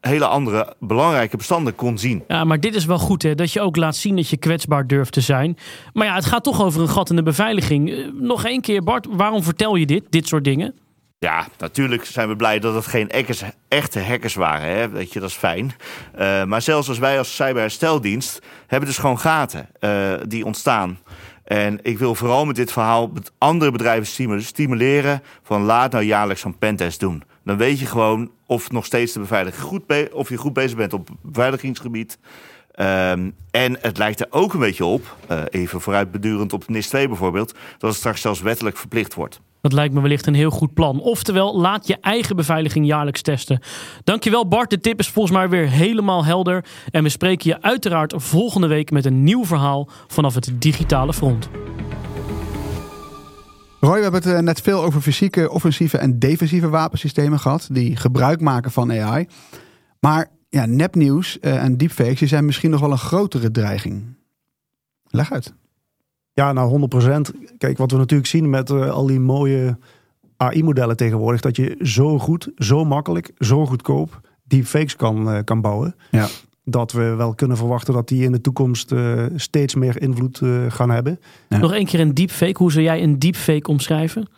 [0.00, 2.24] hele andere belangrijke bestanden kon zien.
[2.28, 4.86] Ja, maar dit is wel goed hè, dat je ook laat zien dat je kwetsbaar
[4.86, 5.56] durft te zijn.
[5.92, 8.12] Maar ja, het gaat toch over een gat in de beveiliging.
[8.14, 10.74] nog één keer Bart, waarom vertel je dit, dit soort dingen?
[11.20, 13.10] Ja, natuurlijk zijn we blij dat het geen
[13.68, 14.68] echte hackers waren.
[14.68, 14.88] Hè?
[14.88, 15.72] Weet je, dat is fijn.
[16.18, 20.98] Uh, maar zelfs als wij als cyberhersteldienst hebben dus gewoon gaten uh, die ontstaan.
[21.44, 26.40] En ik wil vooral met dit verhaal met andere bedrijven stimuleren van laat nou jaarlijks
[26.40, 27.22] zo'n pentest doen.
[27.44, 30.92] Dan weet je gewoon of nog steeds de beveiliging goed of je goed bezig bent
[30.92, 32.18] op beveiligingsgebied.
[32.80, 37.08] Um, en het lijkt er ook een beetje op, uh, even vooruitbedurend op NIS 2
[37.08, 39.40] bijvoorbeeld, dat het straks zelfs wettelijk verplicht wordt.
[39.60, 41.00] Dat lijkt me wellicht een heel goed plan.
[41.00, 43.60] Oftewel, laat je eigen beveiliging jaarlijks testen.
[44.04, 46.64] Dankjewel Bart, de tip is volgens mij weer helemaal helder.
[46.90, 51.48] En we spreken je uiteraard volgende week met een nieuw verhaal vanaf het digitale front.
[53.80, 57.68] Roy, we hebben het eh, net veel over fysieke, offensieve en defensieve wapensystemen gehad.
[57.70, 59.26] Die gebruik maken van AI.
[60.00, 64.16] Maar ja, nepnieuws uh, en deepfakes die zijn misschien nog wel een grotere dreiging.
[65.04, 65.54] Leg uit.
[66.38, 66.88] Ja, nou
[67.30, 67.56] 100%.
[67.58, 69.78] Kijk, wat we natuurlijk zien met uh, al die mooie
[70.36, 75.94] AI-modellen tegenwoordig, dat je zo goed, zo makkelijk, zo goedkoop deepfakes kan, uh, kan bouwen.
[76.10, 76.26] Ja.
[76.64, 80.90] Dat we wel kunnen verwachten dat die in de toekomst uh, steeds meer invloed gaan
[80.90, 81.20] hebben.
[81.48, 81.58] Ja.
[81.58, 82.58] Nog één keer een deepfake.
[82.58, 84.28] Hoe zou jij een deepfake omschrijven?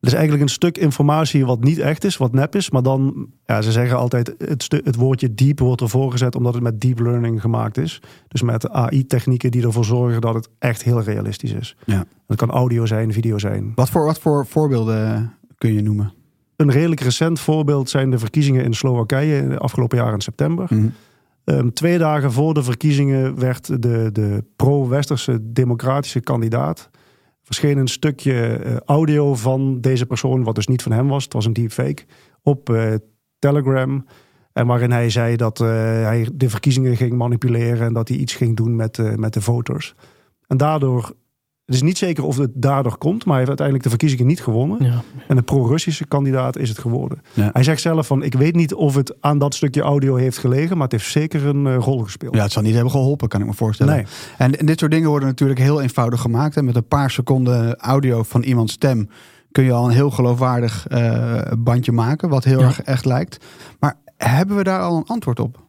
[0.00, 2.70] Het is eigenlijk een stuk informatie wat niet echt is, wat nep is.
[2.70, 6.62] Maar dan, ja, ze zeggen altijd, het, het woordje deep wordt ervoor gezet omdat het
[6.62, 8.02] met deep learning gemaakt is.
[8.28, 11.76] Dus met AI-technieken die ervoor zorgen dat het echt heel realistisch is.
[11.84, 12.04] Ja.
[12.26, 13.72] Dat kan audio zijn, video zijn.
[13.74, 16.12] Wat voor, wat voor voorbeelden kun je noemen?
[16.56, 20.66] Een redelijk recent voorbeeld zijn de verkiezingen in Slowakije afgelopen jaar in september.
[20.70, 21.54] Mm -hmm.
[21.54, 26.90] um, twee dagen voor de verkiezingen werd de, de pro-westerse democratische kandidaat
[27.46, 31.24] verscheen een stukje uh, audio van deze persoon, wat dus niet van hem was.
[31.24, 32.04] Het was een deepfake.
[32.42, 32.94] Op uh,
[33.38, 34.06] Telegram.
[34.52, 35.68] En waarin hij zei dat uh,
[36.02, 39.94] hij de verkiezingen ging manipuleren en dat hij iets ging doen met, met de voters.
[40.46, 41.14] En daardoor
[41.66, 44.42] het is niet zeker of het daardoor komt, maar hij heeft uiteindelijk de verkiezingen niet
[44.42, 44.84] gewonnen.
[44.84, 45.02] Ja.
[45.28, 47.22] En de pro-Russische kandidaat is het geworden.
[47.32, 47.50] Ja.
[47.52, 50.74] Hij zegt zelf van, ik weet niet of het aan dat stukje audio heeft gelegen,
[50.76, 52.34] maar het heeft zeker een uh, rol gespeeld.
[52.34, 53.94] Ja, het zal niet hebben geholpen, kan ik me voorstellen.
[53.94, 54.04] Nee.
[54.38, 56.54] En, en dit soort dingen worden natuurlijk heel eenvoudig gemaakt.
[56.54, 56.62] Hè.
[56.62, 59.08] Met een paar seconden audio van iemands stem
[59.52, 62.66] kun je al een heel geloofwaardig uh, bandje maken, wat heel Ja.
[62.66, 63.44] erg echt lijkt.
[63.80, 65.64] Maar hebben we daar al een antwoord op?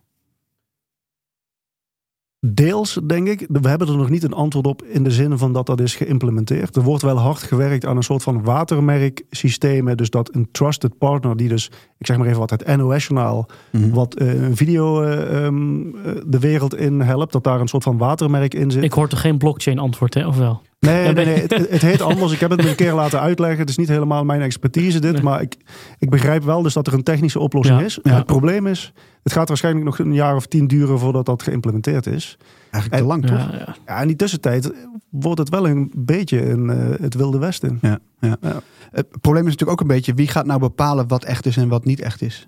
[2.39, 3.45] Deels, denk ik.
[3.49, 5.95] We hebben er nog niet een antwoord op in de zin van dat dat is
[5.95, 6.75] geïmplementeerd.
[6.75, 9.97] Er wordt wel hard gewerkt aan een soort van watermerksystemen.
[9.97, 13.89] Dus dat een trusted partner, die dus, ik zeg maar even wat, het NOS-journaal, Mhm.
[13.89, 17.83] wat uh, een video uh, um, uh, de wereld in helpt, dat daar een soort
[17.83, 18.83] van watermerk in zit.
[18.83, 20.27] Ik hoor toch geen blockchain antwoord, hè?
[20.27, 20.61] Of wel?
[20.79, 22.31] Nee, nee, nee het, het heet anders.
[22.31, 23.59] Ik heb het me een keer laten uitleggen.
[23.59, 25.13] Het is niet helemaal mijn expertise dit.
[25.13, 25.21] Nee.
[25.21, 25.55] Maar ik,
[25.99, 27.99] ik begrijp wel dus dat er een technische oplossing Ja, is.
[28.03, 28.15] ja.
[28.15, 32.05] Het probleem is, het gaat waarschijnlijk nog een jaar of tien duren voordat dat geïmplementeerd
[32.05, 32.37] is.
[32.71, 33.51] Eigenlijk te lang, Ja, toch?
[33.59, 33.75] ja.
[33.85, 34.71] Ja, in die tussentijd
[35.09, 37.79] wordt het wel een beetje een, eh, het wilde westen.
[37.81, 38.37] Ja, ja.
[38.41, 38.61] Ja.
[38.91, 41.67] Het probleem is natuurlijk ook een beetje wie gaat nou bepalen wat echt is en
[41.67, 42.47] wat niet echt is.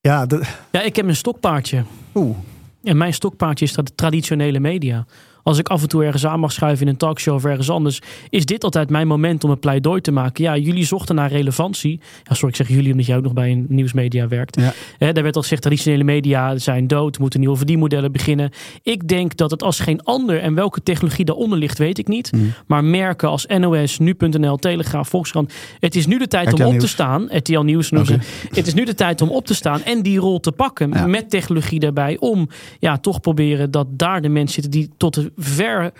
[0.00, 0.42] Ja, de,
[0.72, 1.84] ja, ik heb een stokpaardje.
[2.14, 2.36] Oeh,
[2.82, 5.06] En mijn stokpaardje is dat de traditionele media.
[5.48, 8.00] Als ik af en toe ergens aan mag schuiven in een talkshow of ergens anders,
[8.30, 10.44] is dit altijd mijn moment om een pleidooi te maken.
[10.44, 12.00] Ja, jullie zochten naar relevantie.
[12.22, 14.60] Ja, sorry, ik zeg jullie omdat jij ook nog bij een nieuwsmedia werkt.
[14.60, 15.12] Ja.
[15.12, 18.50] Daar werd al gezegd, traditionele media zijn dood, moeten nieuwe verdienmodellen beginnen.
[18.82, 22.32] Ik denk dat het als geen ander, en welke technologie daaronder ligt, weet ik niet.
[22.32, 22.42] Mhm.
[22.66, 25.52] Maar merken als NOS, Nu.nl, Telegraaf, Volkskrant.
[25.80, 27.28] Het is nu de tijd om op te staan.
[27.30, 28.20] RTL Nieuws noemen.
[28.50, 30.90] Het is nu de tijd om op te staan en die rol te pakken.
[30.92, 31.06] Ja.
[31.06, 32.16] Met technologie daarbij.
[32.18, 35.92] Om ja, toch proberen dat daar de mensen zitten die tot de ver,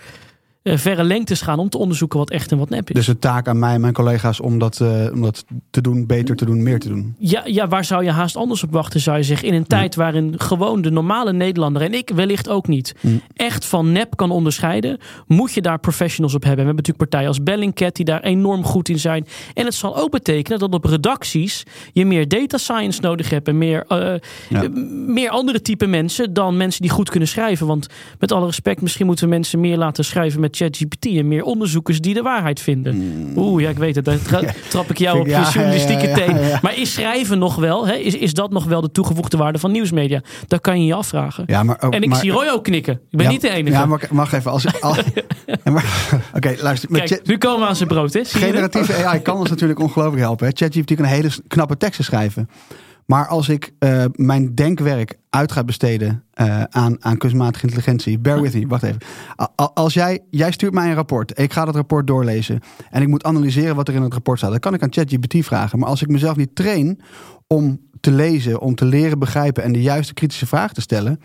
[0.77, 1.59] verre lengtes gaan.
[1.59, 2.95] Om te onderzoeken wat echt en wat nep is.
[2.95, 6.05] dus de taak aan mij en mijn collega's om dat, eh, om dat te doen,
[6.05, 7.15] beter te doen, meer te doen.
[7.19, 9.47] Ja, ja, waar zou je haast anders op wachten, zou je zeggen?
[9.47, 13.21] In een tijd waarin gewoon de normale Nederlander en ik wellicht ook niet Mm.
[13.35, 14.97] echt van nep kan onderscheiden,
[15.27, 16.59] moet je daar professionals op hebben.
[16.65, 19.25] We hebben natuurlijk partijen als Bellingcat die daar enorm goed in zijn.
[19.53, 21.63] En het zal ook betekenen dat op redacties
[21.93, 23.97] je meer data science nodig hebt en meer, eh,
[24.49, 24.63] Ja.
[24.63, 24.69] eh,
[25.07, 27.67] meer andere type mensen dan mensen die goed kunnen schrijven.
[27.67, 27.87] Want
[28.19, 32.01] met alle respect, misschien moeten we mensen meer laten schrijven met ChatGPT en meer onderzoekers
[32.01, 33.33] die de waarheid vinden.
[33.35, 34.05] Oeh, ja, ik weet het.
[34.05, 35.31] Daar tra- trap ik jou op je.
[35.31, 36.39] Ja, journalistieke ja, teen.
[36.41, 36.59] ja.
[36.61, 37.87] Maar is schrijven nog wel?
[37.87, 37.93] Hè?
[37.93, 40.21] Is, is dat nog wel de toegevoegde waarde van nieuwsmedia?
[40.47, 41.43] Dat kan je je afvragen.
[41.47, 42.93] Ja, maar, en ik maar- zie Roy ook knikken.
[43.09, 43.77] Ik ben niet de enige.
[43.77, 44.51] Ja, maar wacht even.
[44.51, 44.65] Als,
[46.37, 47.19] Oké, luister.
[47.23, 48.13] Nu komen we aan zijn brood.
[48.13, 48.23] Hè?
[48.23, 48.41] Zie?
[48.41, 50.51] Generatieve AI kan ons natuurlijk ongelooflijk helpen.
[50.53, 52.49] ChatGPT kan hele knappe teksten schrijven.
[53.09, 58.19] Maar als ik uh, mijn denkwerk uit ga besteden uh, aan, aan kunstmatige intelligentie.
[58.19, 59.01] Bear with me, wacht even.
[59.73, 61.39] Als jij, jij stuurt mij een rapport.
[61.39, 62.59] Ik ga dat rapport doorlezen.
[62.89, 64.51] En ik moet analyseren wat er in het rapport staat.
[64.51, 65.79] Dan kan ik aan ChatGPT vragen.
[65.79, 66.99] Maar als ik mezelf niet train
[67.47, 71.19] om te lezen, om te leren begrijpen en de juiste kritische vraag te stellen.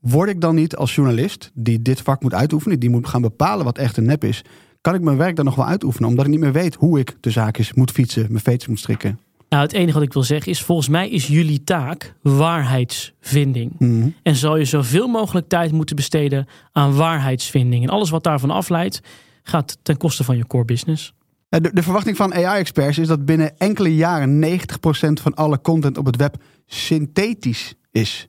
[0.00, 3.64] Word ik dan niet als journalist, die dit vak moet uitoefenen, die moet gaan bepalen
[3.64, 4.44] wat echt een nep is,
[4.80, 7.16] kan ik mijn werk dan nog wel uitoefenen, omdat ik niet meer weet hoe ik
[7.20, 9.18] de zaakjes moet fietsen, mijn veters moet strikken?
[9.48, 13.72] Nou, het enige wat ik wil zeggen is, volgens mij is jullie taak waarheidsvinding.
[13.78, 14.08] Mhm.
[14.22, 17.82] En zal je zoveel mogelijk tijd moeten besteden aan waarheidsvinding.
[17.82, 19.00] En alles wat daarvan afleidt,
[19.42, 21.14] gaat ten koste van je core business.
[21.48, 26.06] De, de verwachting van AI-experts is dat binnen enkele jaren 90% van alle content op
[26.06, 26.36] het web
[26.66, 28.28] synthetisch is.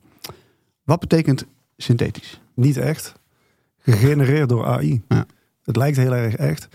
[0.83, 1.45] Wat betekent
[1.77, 2.39] synthetisch?
[2.55, 3.13] Niet echt.
[3.79, 5.01] Gegenereerd door AI.
[5.07, 5.25] Ja.
[5.63, 6.67] Het lijkt heel erg echt.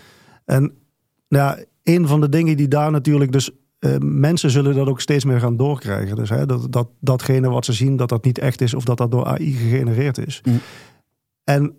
[0.45, 0.73] En
[1.29, 3.51] nou ja, een van de dingen die daar natuurlijk dus
[3.85, 6.17] uh, mensen zullen dat ook steeds meer gaan doorkrijgen.
[6.17, 8.97] Dus hè, dat, dat datgene wat ze zien, dat dat niet echt is of dat
[8.97, 10.41] dat door AI gegenereerd is.
[10.45, 10.61] Mm.
[11.45, 11.77] En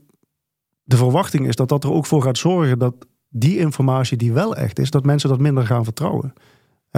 [0.84, 2.96] de verwachting is dat dat er ook voor gaat zorgen dat
[3.30, 6.34] die informatie die wel echt is, dat mensen dat minder gaan vertrouwen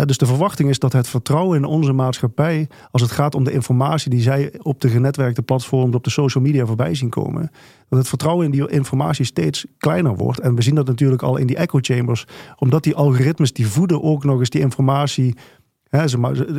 [0.06, 3.52] dus de verwachting is dat het vertrouwen in onze maatschappij, als het gaat om de
[3.52, 7.52] informatie die zij op de genetwerkte platforms, op de social media voorbij zien komen,
[7.89, 10.39] dat het vertrouwen in die informatie steeds kleiner wordt.
[10.39, 12.26] En we zien dat natuurlijk al in die echo chambers,
[12.58, 15.36] omdat die algoritmes die voeden ook nog eens die informatie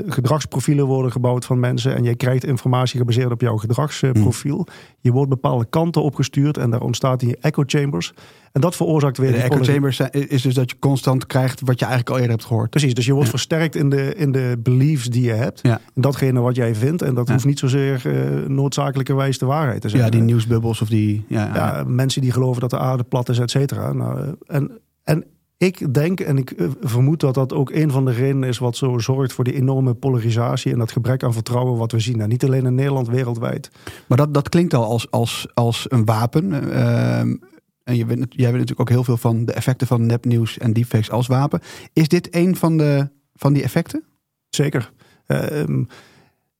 [0.06, 4.56] gedragsprofielen worden gebouwd van mensen en jij krijgt informatie gebaseerd op jouw gedragsprofiel.
[4.56, 4.66] Mm.
[5.00, 8.12] Je wordt bepaalde kanten opgestuurd en daar ontstaat die echo chambers.
[8.52, 9.32] En dat veroorzaakt weer.
[9.32, 12.48] De echo chambers is dus dat je constant krijgt wat je eigenlijk al eerder hebt
[12.48, 12.70] gehoord.
[12.70, 15.60] Precies, dus je wordt versterkt in de, in de beliefs die je hebt.
[15.62, 15.80] Ja.
[15.94, 17.02] En datgene wat jij vindt.
[17.02, 20.02] En dat hoeft niet zozeer uh, noodzakelijkerwijs de waarheid te zijn.
[20.02, 21.24] Ja, die nieuwsbubbels of die.
[21.28, 23.92] Ja, mensen die geloven dat de aarde plat is, et cetera.
[23.92, 25.24] Nou, eh, en, en
[25.58, 28.76] ik denk en ik eh, vermoed dat dat ook een van de redenen is wat
[28.76, 32.16] zo zorgt voor die enorme polarisatie en dat gebrek aan vertrouwen wat we zien.
[32.16, 33.70] Nou, niet alleen in Nederland, wereldwijd.
[34.06, 36.52] Maar dat, dat klinkt al als, als, als een wapen.
[36.52, 40.58] Uh, en je weet, jij weet natuurlijk ook heel veel van de effecten van nepnieuws
[40.58, 41.60] en deepfakes als wapen.
[41.92, 44.04] Is dit een van, de, van die effecten?
[44.48, 44.92] Zeker.
[45.26, 45.86] Uh,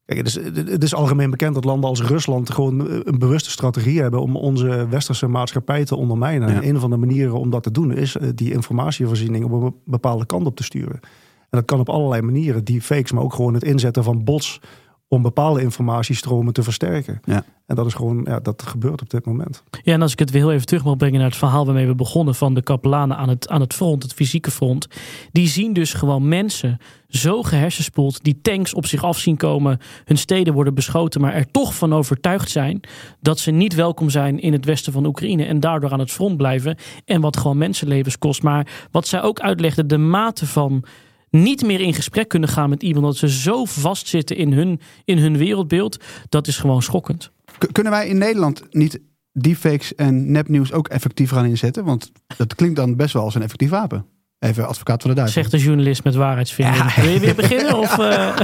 [0.08, 4.00] Kijk, het is, het is algemeen bekend dat landen als Rusland gewoon een bewuste strategie
[4.00, 6.48] hebben om onze westerse maatschappij te ondermijnen.
[6.48, 9.74] En een van de manieren om dat te doen is eh, die informatievoorziening op een
[9.84, 11.00] bepaalde kant op te sturen.
[11.40, 12.64] En dat kan op allerlei manieren.
[12.64, 14.60] Die fakes, maar ook gewoon het inzetten van bots
[15.08, 17.20] om bepaalde informatiestromen te versterken.
[17.24, 17.44] Ja.
[17.66, 19.62] En dat is gewoon, ja, dat gebeurt op dit moment.
[19.82, 21.86] Ja, en als ik het weer heel even terug mag brengen naar het verhaal waarmee
[21.86, 24.88] we begonnen van de kapelanen aan het, aan het front, het fysieke front.
[25.32, 26.78] Die zien dus gewoon mensen
[27.08, 31.50] zo gehersenspoeld, die tanks op zich af zien komen, hun steden worden beschoten, maar er
[31.50, 32.80] toch van overtuigd zijn
[33.20, 36.36] dat ze niet welkom zijn in het westen van Oekraïne en daardoor aan het front
[36.36, 36.76] blijven.
[37.04, 38.42] En wat gewoon mensenlevens kost.
[38.42, 40.84] Maar wat zij ook uitlegden, de mate van
[41.30, 43.04] niet meer in gesprek kunnen gaan met iemand.
[43.04, 46.04] Dat ze zo vastzitten in hun, in hun wereldbeeld.
[46.28, 47.30] Dat is gewoon schokkend.
[47.72, 49.00] kunnen wij in Nederland niet
[49.32, 51.84] deepfakes en nepnieuws ook effectief gaan inzetten?
[51.84, 54.06] Want dat klinkt dan best wel als een effectief wapen.
[54.38, 55.42] Even advocaat van de duivel.
[55.42, 56.94] Zegt de journalist met waarheidsvinding.
[56.94, 57.78] Wil je weer beginnen?
[57.78, 58.38] Of, uh...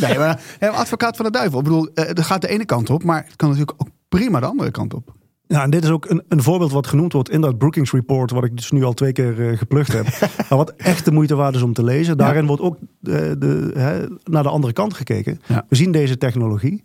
[0.00, 1.58] nee, maar advocaat van de duivel.
[1.58, 4.46] Ik bedoel, dat gaat de ene kant op, maar het kan natuurlijk ook prima de
[4.46, 5.14] andere kant op.
[5.48, 8.30] Ja, en dit is ook een, een voorbeeld wat genoemd wordt in dat Brookings Report,
[8.30, 10.06] wat ik dus nu al twee keer uh, geplukt heb.
[10.48, 12.16] maar wat echt de moeite waard is om te lezen.
[12.16, 15.40] Daarin wordt ook de, de, hè, naar de andere kant gekeken.
[15.68, 16.82] We zien deze technologie.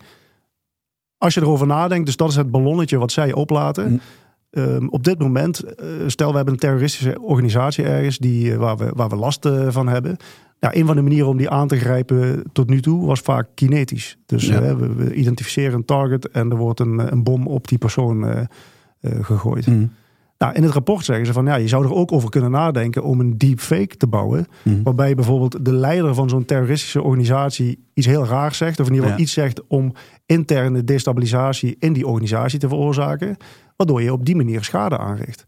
[1.18, 3.92] Als je erover nadenkt, dus dat is het ballonnetje wat zij oplaten.
[3.92, 4.00] Mm.
[4.50, 8.92] Ehm, op dit moment, uh, stel we hebben een terroristische organisatie ergens die, waar, we,
[8.96, 10.18] waar we last van hebben.
[10.62, 13.48] Ja, een van de manieren om die aan te grijpen tot nu toe was vaak
[13.54, 14.18] kinetisch.
[14.26, 18.24] Dus we, we, identificeren een target en er wordt een, een bom op die persoon
[18.24, 18.42] uh,
[19.02, 19.68] uh, gegooid.
[19.68, 19.92] Mm.
[20.38, 23.04] Nou, in het rapport zeggen ze van ja, je zou er ook over kunnen nadenken
[23.04, 24.48] om een deepfake te bouwen.
[24.64, 24.84] Mm.
[24.84, 28.80] Waarbij bijvoorbeeld de leider van zo'n terroristische organisatie iets heel raars zegt.
[28.80, 29.94] Of in ieder geval iets zegt om
[30.26, 33.38] interne destabilisatie in die organisatie te veroorzaken.
[33.76, 35.46] Waardoor je op die manier schade aanricht.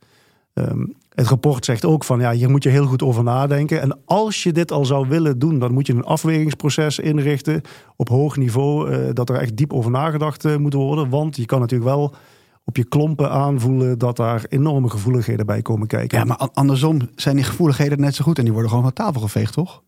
[0.54, 3.82] Um, het rapport zegt ook van ja, hier moet je heel goed over nadenken.
[3.82, 7.62] En als je dit al zou willen doen, dan moet je een afwegingsproces inrichten
[7.96, 8.92] op hoog niveau.
[8.92, 11.10] Uh, dat er echt diep over nagedacht uh, moet worden.
[11.10, 12.14] Want je kan natuurlijk wel
[12.64, 16.18] op je klompen aanvoelen dat daar enorme gevoeligheden bij komen kijken.
[16.18, 19.22] Ja, maar andersom zijn die gevoeligheden net zo goed en die worden gewoon van tafel
[19.22, 19.84] geveegd, toch?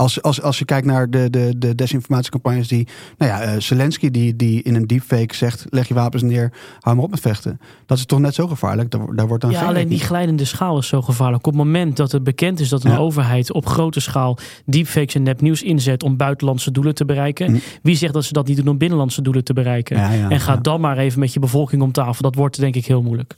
[0.00, 2.88] Als, als, als je kijkt naar de, de, de desinformatiecampagnes die...
[3.18, 5.66] Nou ja, uh, Zelensky die, die in een deepfake zegt...
[5.68, 7.60] leg je wapens neer, hou maar op met vechten.
[7.86, 8.90] Dat is toch net zo gevaarlijk?
[8.90, 11.46] Daar, daar wordt dan ja, alleen die glijdende schaal is zo gevaarlijk.
[11.46, 14.38] Op het moment dat het bekend is dat een overheid op grote schaal...
[14.64, 17.50] deepfakes en nepnieuws inzet om buitenlandse doelen te bereiken...
[17.50, 17.60] Mm.
[17.82, 19.96] wie zegt dat ze dat niet doen om binnenlandse doelen te bereiken?
[20.30, 22.22] en ga dan maar even met je bevolking om tafel.
[22.22, 23.36] Dat wordt denk ik heel moeilijk.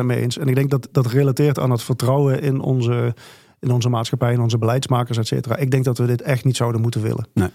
[0.00, 0.38] 100% mee eens.
[0.38, 3.14] En ik denk dat dat relateert aan het vertrouwen in onze
[3.58, 5.56] in onze maatschappij, in onze beleidsmakers, et cetera.
[5.56, 7.26] Ik denk dat we dit echt niet zouden moeten willen.
[7.34, 7.48] Nee.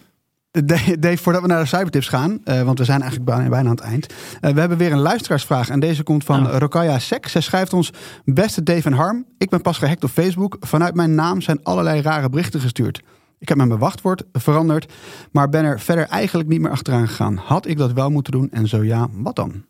[0.65, 3.69] Dave, Dave, voordat we naar de cybertips gaan, uh, want we zijn eigenlijk bijna, bijna
[3.69, 4.13] aan het eind.
[4.41, 6.47] Uh, we hebben weer een luisteraarsvraag en deze komt van.
[6.47, 7.27] Rokaya Sek.
[7.27, 7.91] Zij schrijft ons,
[8.25, 10.57] beste Dave en Harm, ik ben pas gehackt op Facebook.
[10.59, 13.01] Vanuit mijn naam zijn allerlei rare berichten gestuurd.
[13.39, 14.93] Ik heb mijn wachtwoord veranderd,
[15.31, 17.35] maar ben er verder eigenlijk niet meer achteraan gegaan.
[17.35, 19.63] Had ik dat wel moeten doen en zo ja, wat dan?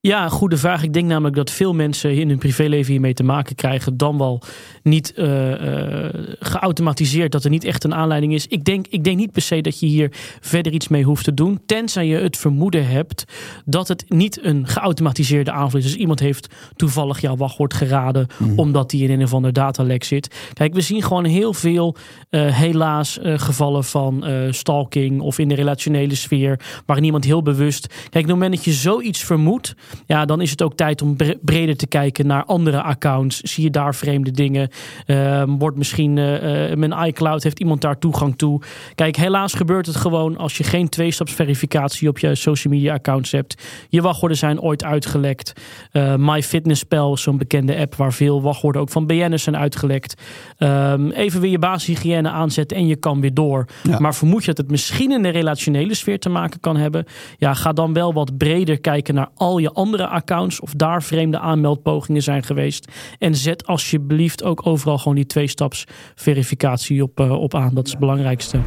[0.00, 0.82] Ja, goede vraag.
[0.82, 3.96] Ik denk namelijk dat veel mensen in hun privéleven hiermee te maken krijgen.
[3.96, 4.42] Dan wel
[4.82, 8.46] niet uh, uh, geautomatiseerd dat er niet echt een aanleiding is.
[8.46, 11.34] Ik denk, ik denk niet per se dat je hier verder iets mee hoeft te
[11.34, 11.60] doen.
[11.66, 13.24] Tenzij je het vermoeden hebt
[13.64, 15.84] dat het niet een geautomatiseerde aanval is.
[15.84, 18.26] Dus iemand heeft toevallig jouw wachtwoord geraden.
[18.38, 18.58] Mm.
[18.58, 20.50] Omdat die in een of ander datalek zit.
[20.52, 21.96] Kijk, we zien gewoon heel veel
[22.30, 25.20] uh, helaas gevallen van stalking.
[25.20, 26.60] Of in de relationele sfeer.
[26.86, 27.86] Waar iemand heel bewust.
[27.86, 29.74] Kijk, op het moment dat je zoiets vermoedt
[30.06, 33.40] ja, dan is het ook tijd om breder te kijken naar andere accounts.
[33.40, 34.68] Zie je daar vreemde dingen?
[35.06, 38.60] Uh, wordt misschien uh, mijn iCloud, heeft iemand daar toegang toe?
[38.94, 43.62] Kijk, helaas gebeurt het gewoon als je geen tweestapsverificatie op je social media accounts hebt.
[43.88, 45.52] Je wachtwoorden zijn ooit uitgelekt.
[45.92, 50.22] Uh, MyFitnessPal, zo'n bekende app waar veel wachtwoorden ook van BN'ers zijn uitgelekt.
[50.58, 53.64] Um, even weer je basishygiëne aanzetten en je kan weer door.
[53.82, 53.98] Ja.
[53.98, 57.04] Maar vermoed je dat het misschien in de relationele sfeer te maken kan hebben?
[57.38, 61.38] Ja, ga dan wel wat breder kijken naar al je andere accounts of daar vreemde
[61.38, 62.92] aanmeldpogingen zijn geweest.
[63.18, 67.74] En zet alsjeblieft ook overal gewoon die twee-staps verificatie op, uh, op aan.
[67.74, 68.60] Dat is het belangrijkste.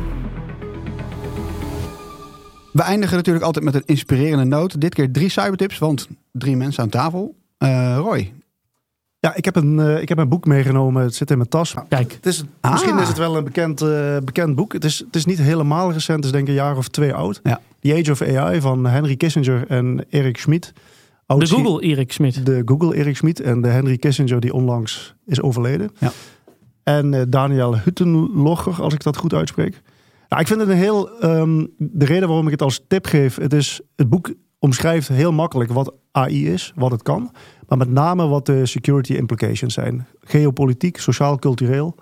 [2.72, 4.82] We eindigen natuurlijk altijd met een inspirerende noot.
[4.82, 7.36] Dit keer drie cybertips, want drie mensen aan tafel.
[7.60, 8.32] Uh, Roy,
[9.22, 11.04] ja, ik heb, een, uh, ik heb een boek meegenomen.
[11.04, 11.74] Het zit in mijn tas.
[11.90, 12.12] Kijk.
[12.14, 12.72] Het is, ah.
[12.72, 14.74] Misschien is het wel een bekend, uh, bekend boek.
[14.74, 16.18] Het is, het is niet helemaal recent.
[16.18, 17.40] Het is denk ik een jaar of twee oud.
[17.44, 17.62] Ja.
[17.80, 20.74] The Age of AI van Henry Kissinger en Erik Schmid.
[21.38, 22.46] De Google Erik Schmid.
[22.46, 25.92] De Google Erik Schmid en de Henry Kissinger die onlangs is overleden.
[26.00, 26.12] Ja.
[26.84, 29.82] En uh, Daniel Huttenlocher, als ik dat goed uitspreek.
[30.30, 31.24] Nou, ik vind het een heel...
[31.24, 33.36] Um, de reden waarom ik het als tip geef...
[33.36, 37.32] Het, is, het boek omschrijft heel makkelijk wat AI is, wat het kan.
[37.68, 40.08] Maar met name wat de security implications zijn.
[40.22, 41.96] Geopolitiek, sociaal-cultureel.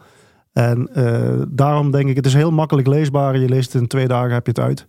[0.53, 3.37] En uh, daarom denk ik, het is heel makkelijk leesbaar.
[3.37, 4.85] Je leest het in twee dagen, heb je het uit.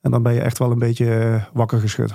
[0.00, 2.14] En dan ben je echt wel een beetje uh, wakker geschud.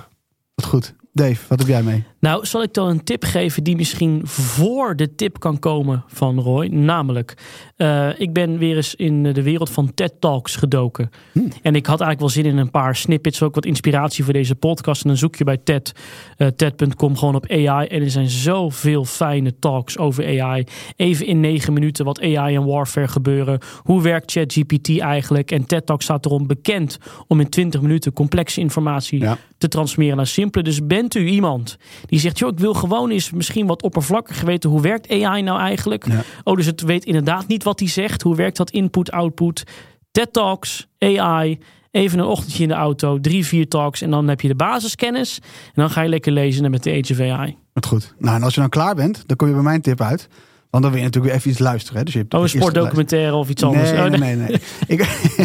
[0.54, 0.94] Wat goed.
[1.12, 2.04] Dave, wat heb jij mee?
[2.20, 6.40] Nou, zal ik dan een tip geven die misschien voor de tip kan komen van
[6.40, 6.66] Roy.
[6.66, 7.34] Namelijk,
[7.76, 11.10] uh, ik ben weer eens in de wereld van TED Talks gedoken.
[11.32, 11.38] Hm.
[11.62, 14.54] En ik had eigenlijk wel zin in een paar snippets, ook wat inspiratie voor deze
[14.54, 15.02] podcast.
[15.02, 15.92] En dan zoek je bij TED,
[16.36, 17.86] uh, TED.com gewoon op AI.
[17.86, 20.64] En er zijn zoveel fijne talks over AI.
[20.96, 23.58] Even in negen minuten wat AI en warfare gebeuren.
[23.82, 25.50] Hoe werkt ChatGPT eigenlijk?
[25.50, 29.38] En TED Talks staat erom bekend om in 20 minuten complexe informatie ja.
[29.58, 30.64] te transformeren naar simpele.
[30.64, 31.76] Dus bent u iemand
[32.06, 34.70] die zegt, joh, ik wil gewoon eens misschien wat oppervlakkig weten.
[34.70, 36.06] Hoe werkt AI nou eigenlijk?
[36.44, 38.22] Oh, dus het weet inderdaad niet wat hij zegt.
[38.22, 39.64] Hoe werkt dat input-output?
[40.10, 41.58] TED Talks, AI,
[41.90, 44.02] even een ochtendje in de auto, drie, vier talks.
[44.02, 45.38] En dan heb je de basiskennis.
[45.66, 47.56] En dan ga je lekker lezen met de Age of AI.
[47.72, 48.14] Wat goed.
[48.18, 50.28] Nou, en als je dan klaar bent, dan kom je bij mijn tip uit.
[50.70, 51.98] Want dan wil je natuurlijk even iets luisteren.
[51.98, 52.04] Hè?
[52.04, 53.90] Dus je hebt oh, een sportdocumentaire of iets anders?
[53.90, 54.36] Nee, oh, nee, nee.
[54.36, 54.60] nee.
[54.96, 55.00] ik,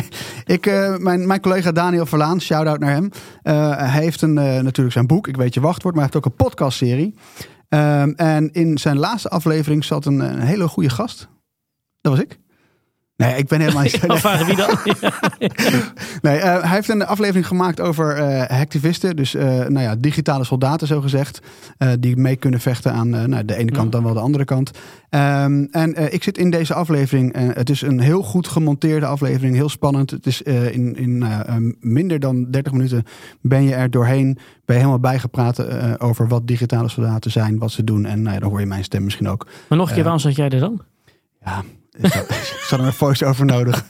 [0.55, 3.09] ik, uh, mijn, mijn collega Daniel Verlaan, shout-out naar hem.
[3.43, 6.25] Uh, hij heeft een, uh, natuurlijk zijn boek, Ik weet je wachtwoord, maar hij heeft
[6.25, 7.15] ook een podcastserie.
[7.69, 11.27] Um, en in zijn laatste aflevering zat een, een hele goede gast.
[12.01, 12.39] Dat was ik.
[13.15, 13.99] Nee, ik ben helemaal niet...
[14.07, 14.77] vragen wie dan?
[16.21, 19.15] nee, uh, hij heeft een aflevering gemaakt over uh, hacktivisten.
[19.15, 21.39] Dus uh, nou ja, digitale soldaten zo gezegd.
[21.99, 24.71] die mee kunnen vechten aan nou, de ene kant dan wel de andere kant.
[25.09, 27.53] Um, en ik zit in deze aflevering.
[27.55, 29.55] het is een heel goed gemonteerde aflevering.
[29.55, 30.11] Heel spannend.
[30.11, 31.25] Het is in, in
[31.79, 33.03] minder dan 30 minuten
[33.41, 34.33] ben je er doorheen.
[34.65, 37.57] Ben je helemaal bijgepraat over wat digitale soldaten zijn.
[37.57, 38.05] Wat ze doen.
[38.05, 39.47] En nou ja, dan hoor je mijn stem misschien ook.
[39.69, 40.81] Maar nog een keer, waarom zat jij er dan?
[41.45, 41.63] Ja,
[41.97, 42.13] ik
[42.69, 43.85] had er een voice-over nodig.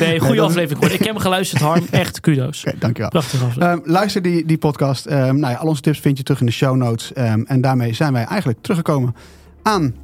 [0.00, 0.84] Nee, goede nee, aflevering.
[0.84, 1.86] Ik heb hem geluisterd, Harm.
[1.90, 2.64] Echt kudos.
[2.64, 3.10] Okay, dankjewel.
[3.10, 3.86] Prachtig aflevering.
[3.86, 5.06] Um, luister die, die podcast.
[5.06, 7.12] Um, nou ja, al onze tips vind je terug in de show notes.
[7.16, 9.14] Um, en daarmee zijn wij eigenlijk teruggekomen
[9.62, 9.94] aan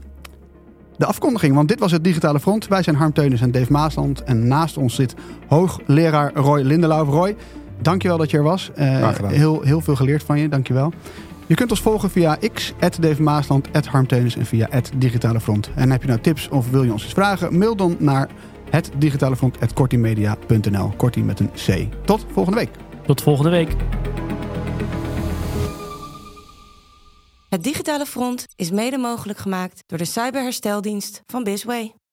[0.96, 1.54] de afkondiging.
[1.54, 2.68] Want dit was het Digitale Front.
[2.68, 4.24] Wij zijn Harm Teunis en Dave Maasland.
[4.24, 5.14] En naast ons zit
[5.48, 7.04] hoogleraar Roy Lindelauw.
[7.04, 7.36] Roy,
[7.82, 8.70] dankjewel dat je er was.
[8.78, 10.48] Uh, heel, heel veel geleerd van je.
[10.48, 10.92] Dankjewel.
[11.46, 15.70] Je kunt ons volgen via X, Dave Maasland, Harmteunis en via Digitale Front.
[15.74, 17.58] En heb je nou tips of wil je ons iets vragen?
[17.58, 18.28] Mail dan naar
[18.70, 20.88] het digitale front kortimedia.nl.
[20.96, 21.88] Kortie met een C.
[22.06, 22.70] Tot volgende week.
[23.06, 23.76] Tot volgende week.
[27.48, 31.94] Het Digitale Front is mede mogelijk gemaakt door de cyberhersteldienst van Bisway.